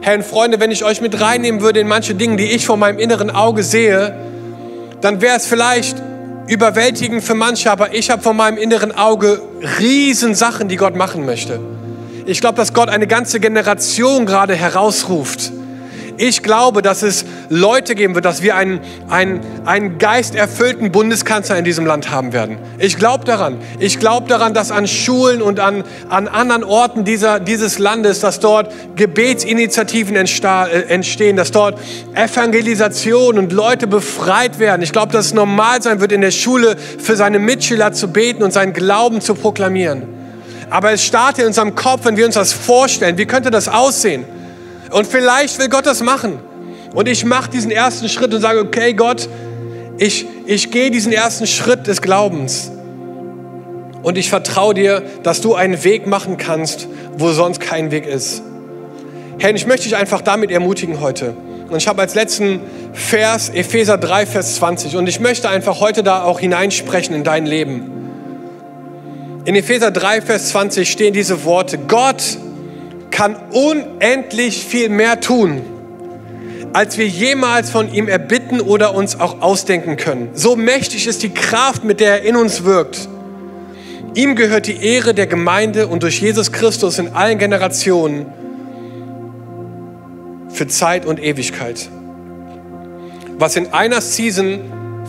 Herr 0.01 0.15
und 0.15 0.25
Freunde, 0.25 0.59
wenn 0.59 0.71
ich 0.71 0.83
euch 0.83 1.01
mit 1.01 1.19
reinnehmen 1.19 1.61
würde 1.61 1.79
in 1.79 1.87
manche 1.87 2.15
Dinge, 2.15 2.37
die 2.37 2.51
ich 2.51 2.65
vor 2.65 2.77
meinem 2.77 2.97
inneren 2.97 3.29
Auge 3.29 3.63
sehe, 3.63 4.15
dann 5.01 5.21
wäre 5.21 5.37
es 5.37 5.45
vielleicht 5.45 5.97
überwältigend 6.47 7.23
für 7.23 7.33
manche, 7.33 7.71
aber 7.71 7.93
ich 7.93 8.09
habe 8.09 8.21
vor 8.21 8.33
meinem 8.33 8.57
inneren 8.57 8.91
Auge 8.91 9.41
Riesensachen, 9.79 10.67
die 10.67 10.75
Gott 10.75 10.95
machen 10.95 11.25
möchte. 11.25 11.59
Ich 12.27 12.41
glaube, 12.41 12.55
dass 12.55 12.73
Gott 12.73 12.89
eine 12.89 13.05
ganze 13.05 13.39
Generation 13.39 14.25
gerade 14.25 14.55
herausruft 14.55 15.51
Ich 16.17 16.41
glaube, 16.41 16.81
dass 16.81 17.03
es 17.03 17.23
Leute 17.49 17.93
geben 17.93 18.15
wird, 18.15 18.25
dass 18.25 18.41
wir 18.41 18.55
einen, 18.55 18.79
einen, 19.09 19.41
einen 19.65 19.97
geisterfüllten 19.99 20.91
Bundeskanzler 20.91 21.57
in 21.57 21.65
diesem 21.65 21.85
Land 21.85 22.09
haben 22.09 22.33
werden. 22.33 22.57
Ich 22.79 22.97
glaube 22.97 23.25
daran. 23.25 23.57
Ich 23.79 23.99
glaube 23.99 24.27
daran, 24.27 24.53
dass 24.53 24.71
an 24.71 24.87
Schulen 24.87 25.41
und 25.41 25.59
an, 25.59 25.83
an 26.09 26.27
anderen 26.27 26.63
Orten 26.63 27.03
dieser, 27.03 27.39
dieses 27.39 27.77
Landes, 27.77 28.21
dass 28.21 28.39
dort 28.39 28.71
Gebetsinitiativen 28.95 30.15
äh, 30.15 30.81
entstehen, 30.87 31.35
dass 31.35 31.51
dort 31.51 31.79
Evangelisation 32.15 33.37
und 33.37 33.51
Leute 33.51 33.85
befreit 33.85 34.57
werden. 34.57 34.81
Ich 34.81 34.93
glaube, 34.93 35.11
dass 35.11 35.27
es 35.27 35.33
normal 35.33 35.81
sein 35.81 35.99
wird, 35.99 36.11
in 36.11 36.21
der 36.21 36.31
Schule 36.31 36.75
für 36.77 37.15
seine 37.17 37.37
Mitschüler 37.37 37.91
zu 37.91 38.07
beten 38.07 38.41
und 38.41 38.51
seinen 38.51 38.73
Glauben 38.73 39.21
zu 39.21 39.35
proklamieren. 39.35 40.24
Aber 40.75 40.91
es 40.91 41.05
startet 41.05 41.39
in 41.39 41.47
unserem 41.47 41.73
Kopf, 41.73 42.01
wenn 42.03 42.17
wir 42.17 42.25
uns 42.25 42.35
das 42.35 42.51
vorstellen. 42.51 43.17
Wie 43.17 43.25
könnte 43.25 43.49
das 43.49 43.69
aussehen? 43.69 44.25
Und 44.91 45.07
vielleicht 45.07 45.57
will 45.57 45.69
Gott 45.69 45.85
das 45.85 46.03
machen. 46.03 46.37
Und 46.93 47.07
ich 47.07 47.23
mache 47.23 47.49
diesen 47.49 47.71
ersten 47.71 48.09
Schritt 48.09 48.33
und 48.33 48.41
sage, 48.41 48.59
okay 48.59 48.93
Gott, 48.93 49.29
ich, 49.97 50.25
ich 50.45 50.71
gehe 50.71 50.91
diesen 50.91 51.13
ersten 51.13 51.47
Schritt 51.47 51.87
des 51.87 52.01
Glaubens. 52.01 52.71
Und 54.03 54.17
ich 54.17 54.29
vertraue 54.29 54.73
dir, 54.73 55.01
dass 55.23 55.39
du 55.39 55.55
einen 55.55 55.81
Weg 55.85 56.07
machen 56.07 56.35
kannst, 56.35 56.89
wo 57.17 57.31
sonst 57.31 57.61
kein 57.61 57.91
Weg 57.91 58.05
ist. 58.05 58.41
Herr, 59.39 59.55
ich 59.55 59.65
möchte 59.67 59.85
dich 59.85 59.95
einfach 59.95 60.19
damit 60.19 60.51
ermutigen 60.51 60.99
heute. 60.99 61.37
Und 61.69 61.77
ich 61.77 61.87
habe 61.87 62.01
als 62.01 62.15
letzten 62.15 62.59
Vers 62.91 63.47
Epheser 63.47 63.97
3, 63.97 64.25
Vers 64.25 64.55
20. 64.55 64.97
Und 64.97 65.07
ich 65.07 65.21
möchte 65.21 65.47
einfach 65.47 65.79
heute 65.79 66.03
da 66.03 66.23
auch 66.23 66.41
hineinsprechen 66.41 67.15
in 67.15 67.23
dein 67.23 67.45
Leben. 67.45 67.94
In 69.45 69.53
Epheser 69.53 69.91
3, 69.91 70.21
Vers 70.21 70.49
20 70.49 70.89
stehen 70.89 71.13
diese 71.13 71.45
Worte. 71.45 71.77
Gott 71.77 72.39
kann 73.11 73.35
unendlich 73.51 74.65
viel 74.65 74.89
mehr 74.89 75.21
tun, 75.21 75.61
als 76.73 76.97
wir 76.97 77.07
jemals 77.07 77.69
von 77.69 77.93
ihm 77.93 78.07
erbitten 78.07 78.59
oder 78.59 78.95
uns 78.95 79.19
auch 79.19 79.41
ausdenken 79.41 79.97
können. 79.97 80.31
So 80.33 80.55
mächtig 80.55 81.05
ist 81.05 81.21
die 81.21 81.29
Kraft, 81.29 81.83
mit 81.83 81.99
der 81.99 82.23
er 82.23 82.23
in 82.23 82.35
uns 82.35 82.63
wirkt. 82.63 83.07
Ihm 84.15 84.35
gehört 84.35 84.65
die 84.65 84.83
Ehre 84.83 85.13
der 85.13 85.27
Gemeinde 85.27 85.87
und 85.87 86.01
durch 86.01 86.19
Jesus 86.21 86.51
Christus 86.51 86.97
in 86.97 87.09
allen 87.09 87.37
Generationen 87.37 88.25
für 90.49 90.67
Zeit 90.67 91.05
und 91.05 91.21
Ewigkeit. 91.21 91.87
Was 93.37 93.55
in 93.57 93.73
einer 93.73 94.01
Season 94.01 94.59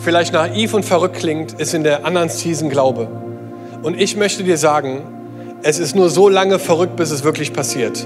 vielleicht 0.03 0.33
naiv 0.33 0.75
und 0.75 0.85
verrückt 0.85 1.17
klingt, 1.17 1.53
ist 1.53 1.73
in 1.73 1.83
der 1.83 2.05
anderen 2.05 2.29
Season 2.29 2.69
Glaube. 2.69 3.26
Und 3.83 3.99
ich 3.99 4.15
möchte 4.15 4.43
dir 4.43 4.57
sagen, 4.57 5.01
es 5.63 5.79
ist 5.79 5.95
nur 5.95 6.09
so 6.09 6.29
lange 6.29 6.59
verrückt, 6.59 6.95
bis 6.95 7.11
es 7.11 7.23
wirklich 7.23 7.53
passiert. 7.53 8.05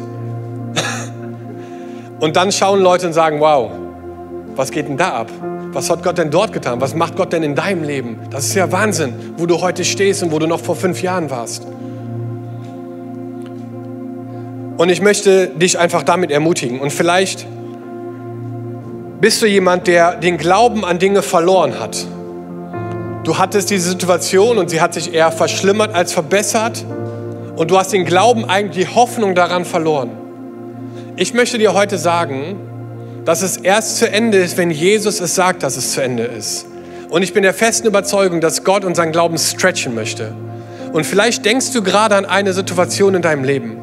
und 2.19 2.35
dann 2.35 2.51
schauen 2.51 2.81
Leute 2.81 3.07
und 3.07 3.13
sagen, 3.13 3.39
wow, 3.39 3.71
was 4.55 4.71
geht 4.71 4.87
denn 4.87 4.97
da 4.97 5.13
ab? 5.13 5.31
Was 5.73 5.89
hat 5.89 6.03
Gott 6.03 6.17
denn 6.17 6.31
dort 6.31 6.51
getan? 6.51 6.81
Was 6.81 6.95
macht 6.95 7.15
Gott 7.15 7.31
denn 7.31 7.43
in 7.43 7.55
deinem 7.55 7.83
Leben? 7.83 8.19
Das 8.29 8.45
ist 8.45 8.55
ja 8.55 8.71
Wahnsinn, 8.71 9.13
wo 9.37 9.45
du 9.45 9.61
heute 9.61 9.85
stehst 9.85 10.21
und 10.21 10.31
wo 10.31 10.39
du 10.39 10.47
noch 10.47 10.59
vor 10.59 10.75
fünf 10.75 11.01
Jahren 11.01 11.29
warst. 11.29 11.65
Und 14.77 14.89
ich 14.89 15.01
möchte 15.01 15.47
dich 15.47 15.79
einfach 15.79 16.03
damit 16.03 16.31
ermutigen. 16.31 16.79
Und 16.79 16.91
vielleicht 16.91 17.45
bist 19.21 19.41
du 19.41 19.45
jemand, 19.45 19.87
der 19.87 20.15
den 20.15 20.37
Glauben 20.37 20.83
an 20.83 20.99
Dinge 20.99 21.21
verloren 21.21 21.79
hat. 21.79 22.05
Du 23.23 23.37
hattest 23.37 23.69
diese 23.69 23.89
Situation 23.89 24.57
und 24.57 24.69
sie 24.69 24.81
hat 24.81 24.95
sich 24.95 25.13
eher 25.13 25.31
verschlimmert 25.31 25.93
als 25.93 26.11
verbessert. 26.11 26.83
Und 27.55 27.69
du 27.69 27.77
hast 27.77 27.93
den 27.93 28.05
Glauben, 28.05 28.45
eigentlich 28.45 28.87
die 28.87 28.95
Hoffnung 28.95 29.35
daran 29.35 29.65
verloren. 29.65 30.09
Ich 31.17 31.33
möchte 31.35 31.59
dir 31.59 31.73
heute 31.75 31.99
sagen, 31.99 32.55
dass 33.23 33.43
es 33.43 33.57
erst 33.57 33.97
zu 33.97 34.09
Ende 34.09 34.39
ist, 34.39 34.57
wenn 34.57 34.71
Jesus 34.71 35.19
es 35.19 35.35
sagt, 35.35 35.61
dass 35.61 35.77
es 35.77 35.91
zu 35.91 36.01
Ende 36.01 36.23
ist. 36.23 36.65
Und 37.09 37.21
ich 37.21 37.33
bin 37.33 37.43
der 37.43 37.53
festen 37.53 37.85
Überzeugung, 37.85 38.41
dass 38.41 38.63
Gott 38.63 38.83
unseren 38.83 39.11
Glauben 39.11 39.37
stretchen 39.37 39.93
möchte. 39.93 40.33
Und 40.91 41.05
vielleicht 41.05 41.45
denkst 41.45 41.71
du 41.73 41.83
gerade 41.83 42.15
an 42.15 42.25
eine 42.25 42.53
Situation 42.53 43.13
in 43.13 43.21
deinem 43.21 43.43
Leben. 43.43 43.77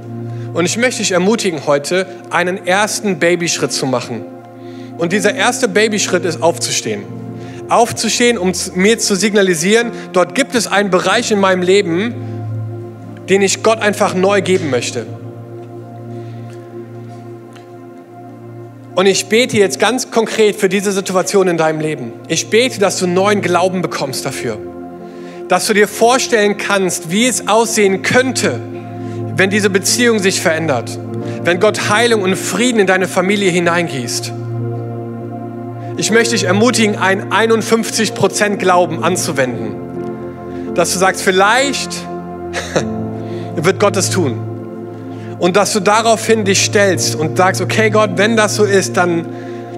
Und 0.53 0.65
ich 0.65 0.77
möchte 0.77 1.03
dich 1.03 1.13
ermutigen, 1.13 1.67
heute 1.67 2.07
einen 2.31 2.67
ersten 2.67 3.21
Babyschritt 3.21 3.73
zu 3.73 3.87
machen. 3.87 4.25
Und 4.97 5.13
dieser 5.13 5.35
erste 5.35 5.69
Babyschritt 5.69 6.25
ist 6.25 6.43
aufzustehen. 6.43 7.05
Aufzustehen, 7.69 8.39
um 8.39 8.53
mir 8.75 8.99
zu 8.99 9.15
signalisieren, 9.15 9.93
dort 10.13 10.35
gibt 10.35 10.55
es 10.55 10.67
einen 10.67 10.91
Bereich 10.91 11.31
in 11.31 11.41
meinem 11.41 11.63
Leben, 11.63 12.15
den 13.29 13.43
ich 13.43 13.63
Gott 13.63 13.81
einfach 13.81 14.15
neu 14.15 14.41
geben 14.41 14.71
möchte. 14.71 15.07
Und 18.95 19.07
ich 19.07 19.27
bete 19.27 19.57
jetzt 19.57 19.79
ganz 19.79 20.11
konkret 20.11 20.57
für 20.57 20.69
diese 20.69 20.91
Situation 20.91 21.47
in 21.47 21.57
deinem 21.57 21.81
Leben. 21.81 22.13
Ich 22.27 22.51
bete, 22.51 22.81
dass 22.81 22.99
du 22.99 23.07
neuen 23.07 23.43
Glauben 23.43 23.81
bekommst 23.81 24.27
dafür. 24.27 24.59
Dass 25.47 25.69
du 25.69 25.75
dir 25.75 25.87
vorstellen 25.87 26.57
kannst, 26.57 27.11
wie 27.11 27.27
es 27.27 27.47
aussehen 27.47 28.03
könnte, 28.03 28.59
wenn 29.37 29.51
diese 29.51 29.71
Beziehung 29.71 30.19
sich 30.19 30.41
verändert, 30.41 30.99
wenn 31.45 31.61
Gott 31.61 31.91
Heilung 31.91 32.23
und 32.23 32.35
Frieden 32.35 32.81
in 32.81 32.89
deine 32.89 33.07
Familie 33.07 33.53
hineingießt. 33.53 34.33
Ich 35.99 36.13
möchte 36.13 36.31
dich 36.31 36.45
ermutigen, 36.45 36.95
einen 36.95 37.33
51% 37.33 38.57
Glauben 38.57 39.03
anzuwenden. 39.03 39.75
Dass 40.77 40.93
du 40.93 40.99
sagst, 41.01 41.23
vielleicht 41.23 41.91
wird 43.57 43.81
Gott 43.81 43.97
es 43.97 44.09
tun. 44.11 44.39
Und 45.41 45.57
dass 45.57 45.73
du 45.73 45.81
daraufhin 45.81 46.45
dich 46.45 46.65
stellst 46.65 47.17
und 47.17 47.37
sagst, 47.37 47.61
okay 47.61 47.91
Gott, 47.91 48.11
wenn 48.15 48.37
das 48.37 48.55
so 48.55 48.63
ist, 48.63 48.97
dann, 48.97 49.27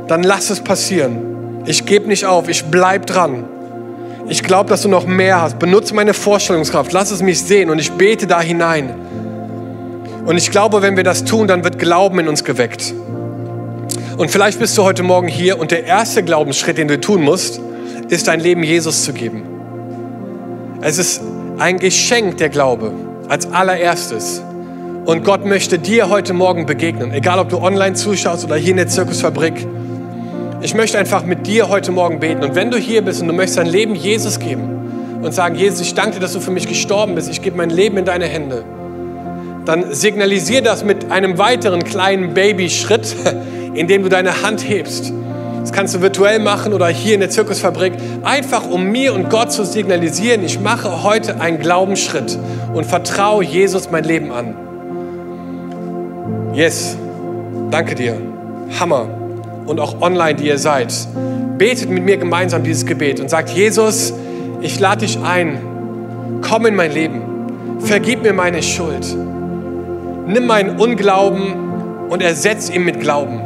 dann 0.09 0.23
lass 0.23 0.51
es 0.51 0.61
passieren. 0.61 1.63
Ich 1.65 1.87
gebe 1.87 2.07
nicht 2.07 2.27
auf, 2.27 2.51
ich 2.51 2.65
bleib 2.67 3.07
dran. 3.07 3.45
Ich 4.29 4.43
glaube, 4.43 4.69
dass 4.69 4.83
du 4.83 4.89
noch 4.89 5.07
mehr 5.07 5.41
hast. 5.41 5.59
Benutze 5.59 5.95
meine 5.95 6.13
Vorstellungskraft, 6.13 6.93
lass 6.93 7.11
es 7.11 7.23
mich 7.23 7.41
sehen 7.41 7.71
und 7.71 7.79
ich 7.79 7.93
bete 7.93 8.27
da 8.27 8.43
hinein. 8.43 8.95
Und 10.27 10.37
ich 10.37 10.51
glaube, 10.51 10.83
wenn 10.83 10.99
wir 10.99 11.05
das 11.05 11.25
tun, 11.25 11.49
dann 11.49 11.65
wird 11.65 11.79
Glauben 11.79 12.19
in 12.19 12.29
uns 12.29 12.45
geweckt. 12.45 12.93
Und 14.21 14.31
vielleicht 14.31 14.59
bist 14.59 14.77
du 14.77 14.83
heute 14.83 15.03
Morgen 15.03 15.29
hier 15.29 15.59
und 15.59 15.71
der 15.71 15.87
erste 15.87 16.23
Glaubensschritt, 16.23 16.77
den 16.77 16.89
du 16.89 17.01
tun 17.01 17.23
musst, 17.23 17.59
ist 18.11 18.29
dein 18.29 18.39
Leben 18.39 18.63
Jesus 18.63 19.03
zu 19.03 19.15
geben. 19.15 19.45
Es 20.83 20.99
ist 20.99 21.23
ein 21.57 21.79
Geschenk 21.79 22.37
der 22.37 22.51
Glaube 22.51 22.93
als 23.31 23.51
allererstes. 23.51 24.43
Und 25.07 25.25
Gott 25.25 25.47
möchte 25.47 25.79
dir 25.79 26.11
heute 26.11 26.35
Morgen 26.35 26.67
begegnen, 26.67 27.15
egal 27.15 27.39
ob 27.39 27.49
du 27.49 27.63
online 27.63 27.95
zuschaust 27.95 28.45
oder 28.45 28.57
hier 28.57 28.73
in 28.73 28.77
der 28.77 28.89
Zirkusfabrik. 28.89 29.67
Ich 30.61 30.75
möchte 30.75 30.99
einfach 30.99 31.25
mit 31.25 31.47
dir 31.47 31.71
heute 31.71 31.91
Morgen 31.91 32.21
beten. 32.21 32.45
Und 32.45 32.55
wenn 32.55 32.71
du 32.71 32.77
hier 32.77 33.01
bist 33.01 33.23
und 33.23 33.29
du 33.29 33.33
möchtest 33.33 33.57
dein 33.57 33.69
Leben 33.69 33.95
Jesus 33.95 34.39
geben 34.39 35.21
und 35.23 35.33
sagen, 35.33 35.55
Jesus, 35.55 35.81
ich 35.81 35.95
danke 35.95 36.17
dir, 36.17 36.21
dass 36.21 36.35
du 36.35 36.41
für 36.41 36.51
mich 36.51 36.69
gestorben 36.69 37.15
bist, 37.15 37.31
ich 37.31 37.41
gebe 37.41 37.57
mein 37.57 37.71
Leben 37.71 37.97
in 37.97 38.05
deine 38.05 38.27
Hände 38.27 38.67
dann 39.65 39.93
signalisier 39.95 40.63
das 40.63 40.85
mit 40.85 41.11
einem 41.11 41.39
weiteren 41.39 41.85
kleinen 41.85 42.35
Babyschritt, 42.35 43.15
indem 43.75 44.03
du 44.03 44.09
deine 44.09 44.43
Hand 44.43 44.69
hebst. 44.69 45.13
Das 45.61 45.73
kannst 45.73 45.95
du 45.95 46.01
virtuell 46.01 46.39
machen 46.39 46.73
oder 46.73 46.89
hier 46.89 47.15
in 47.15 47.21
der 47.21 47.31
Zirkusfabrik, 47.31 47.93
einfach 48.23 48.69
um 48.69 48.85
mir 48.85 49.15
und 49.15 49.29
Gott 49.29 49.53
zu 49.53 49.65
signalisieren, 49.65 50.43
ich 50.43 50.59
mache 50.59 51.03
heute 51.03 51.41
einen 51.41 51.59
Glaubensschritt 51.59 52.39
und 52.73 52.87
vertraue 52.87 53.45
Jesus 53.45 53.91
mein 53.91 54.05
Leben 54.05 54.33
an. 54.33 54.55
Yes, 56.55 56.97
danke 57.71 57.95
dir. 57.95 58.17
Hammer. 58.79 59.09
Und 59.67 59.79
auch 59.79 60.01
online, 60.01 60.35
die 60.35 60.47
ihr 60.47 60.59
seid. 60.59 60.93
Betet 61.59 61.91
mit 61.91 62.05
mir 62.05 62.17
gemeinsam 62.17 62.65
dieses 62.65 62.87
Gebet 62.87 63.21
und 63.21 63.29
sagt, 63.29 63.51
Jesus, 63.51 64.15
ich 64.63 64.81
lade 64.81 65.07
dich 65.07 65.19
ein, 65.23 65.61
komm 66.41 66.67
in 66.67 66.75
mein 66.75 66.93
Leben, 66.93 67.23
vergib 67.81 68.23
mir 68.23 68.33
meine 68.33 68.63
Schuld 68.63 69.07
nimm 70.31 70.47
meinen 70.47 70.79
Unglauben 70.79 72.09
und 72.09 72.23
ersetz 72.23 72.71
ihn 72.71 72.85
mit 72.85 73.01
Glauben. 73.01 73.41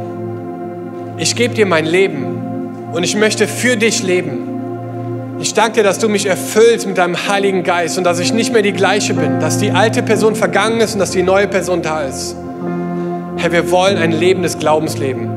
Ich 1.17 1.35
gebe 1.35 1.53
dir 1.53 1.65
mein 1.65 1.85
Leben 1.85 2.89
und 2.91 3.03
ich 3.03 3.15
möchte 3.15 3.47
für 3.47 3.77
dich 3.77 4.03
leben. 4.03 5.37
Ich 5.39 5.53
danke 5.53 5.73
dir, 5.73 5.83
dass 5.83 5.99
du 5.99 6.09
mich 6.09 6.25
erfüllst 6.25 6.87
mit 6.87 6.97
deinem 6.97 7.27
Heiligen 7.27 7.63
Geist 7.63 7.97
und 7.97 8.03
dass 8.03 8.19
ich 8.19 8.33
nicht 8.33 8.53
mehr 8.53 8.61
die 8.61 8.71
gleiche 8.71 9.13
bin, 9.13 9.39
dass 9.39 9.57
die 9.57 9.71
alte 9.71 10.01
Person 10.01 10.35
vergangen 10.35 10.79
ist 10.79 10.93
und 10.93 10.99
dass 10.99 11.11
die 11.11 11.23
neue 11.23 11.47
Person 11.47 11.81
da 11.81 12.03
ist. 12.03 12.35
Herr, 13.37 13.51
wir 13.51 13.69
wollen 13.71 13.97
ein 13.97 14.11
Leben 14.11 14.43
des 14.43 14.59
Glaubens 14.59 14.97
leben 14.97 15.29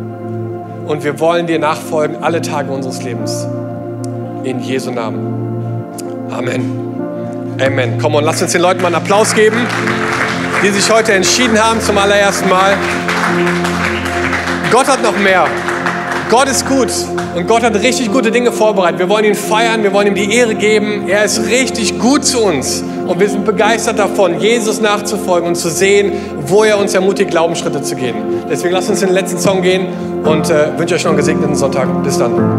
und 0.87 1.05
wir 1.05 1.19
wollen 1.21 1.47
dir 1.47 1.59
nachfolgen 1.59 2.23
alle 2.23 2.41
Tage 2.41 2.71
unseres 2.71 3.03
Lebens. 3.03 3.47
In 4.45 4.61
Jesu 4.61 4.91
Namen. 4.91 5.85
Amen. 6.31 6.71
Amen. 7.61 7.99
Komm 8.01 8.15
und 8.15 8.25
lass 8.25 8.41
uns 8.41 8.53
den 8.53 8.63
Leuten 8.63 8.81
mal 8.83 8.87
einen 8.87 8.97
Applaus 8.97 9.35
geben 9.35 9.67
die 10.63 10.71
sich 10.71 10.91
heute 10.91 11.13
entschieden 11.13 11.59
haben 11.59 11.81
zum 11.81 11.99
allerersten 11.99 12.49
Mal. 12.49 12.77
Gott 14.71 14.87
hat 14.87 15.03
noch 15.03 15.17
mehr. 15.17 15.47
Gott 16.29 16.47
ist 16.47 16.67
gut 16.69 16.89
und 17.35 17.47
Gott 17.47 17.63
hat 17.63 17.75
richtig 17.77 18.13
gute 18.13 18.31
Dinge 18.31 18.53
vorbereitet. 18.53 18.99
Wir 18.99 19.09
wollen 19.09 19.25
ihn 19.25 19.35
feiern, 19.35 19.83
wir 19.83 19.95
wollen 19.95 20.09
ihm 20.09 20.15
die 20.15 20.31
Ehre 20.35 20.55
geben. 20.55 21.09
Er 21.09 21.25
ist 21.25 21.47
richtig 21.47 21.99
gut 21.99 22.27
zu 22.27 22.41
uns 22.41 22.85
Und 23.07 23.19
wir 23.19 23.31
sind 23.31 23.47
begeistert 23.47 23.99
davon, 23.99 24.39
Jesus 24.39 24.83
nachzufolgen 24.83 25.49
und 25.49 25.55
zu 25.55 25.71
sehen, 25.71 26.13
wo 26.43 26.65
er 26.65 26.79
uns 26.79 26.93
ermutigt, 26.93 27.31
Glaubensschritte 27.31 27.81
zu 27.81 27.97
gehen. 27.97 28.17
Deswegen 28.51 28.75
lasst 28.75 28.91
uns 28.91 29.01
in 29.01 29.09
den 29.09 29.15
letzten 29.15 29.39
Song 29.39 29.63
gehen 29.63 29.87
und 30.23 30.51
äh, 30.51 30.79
wünsche 30.79 30.97
euch 30.97 31.05
noch 31.05 31.13
einen 31.13 31.19
gesegneten 31.19 31.57
Sonntag. 31.57 31.89
Bis 32.03 32.19
dann. 32.19 32.59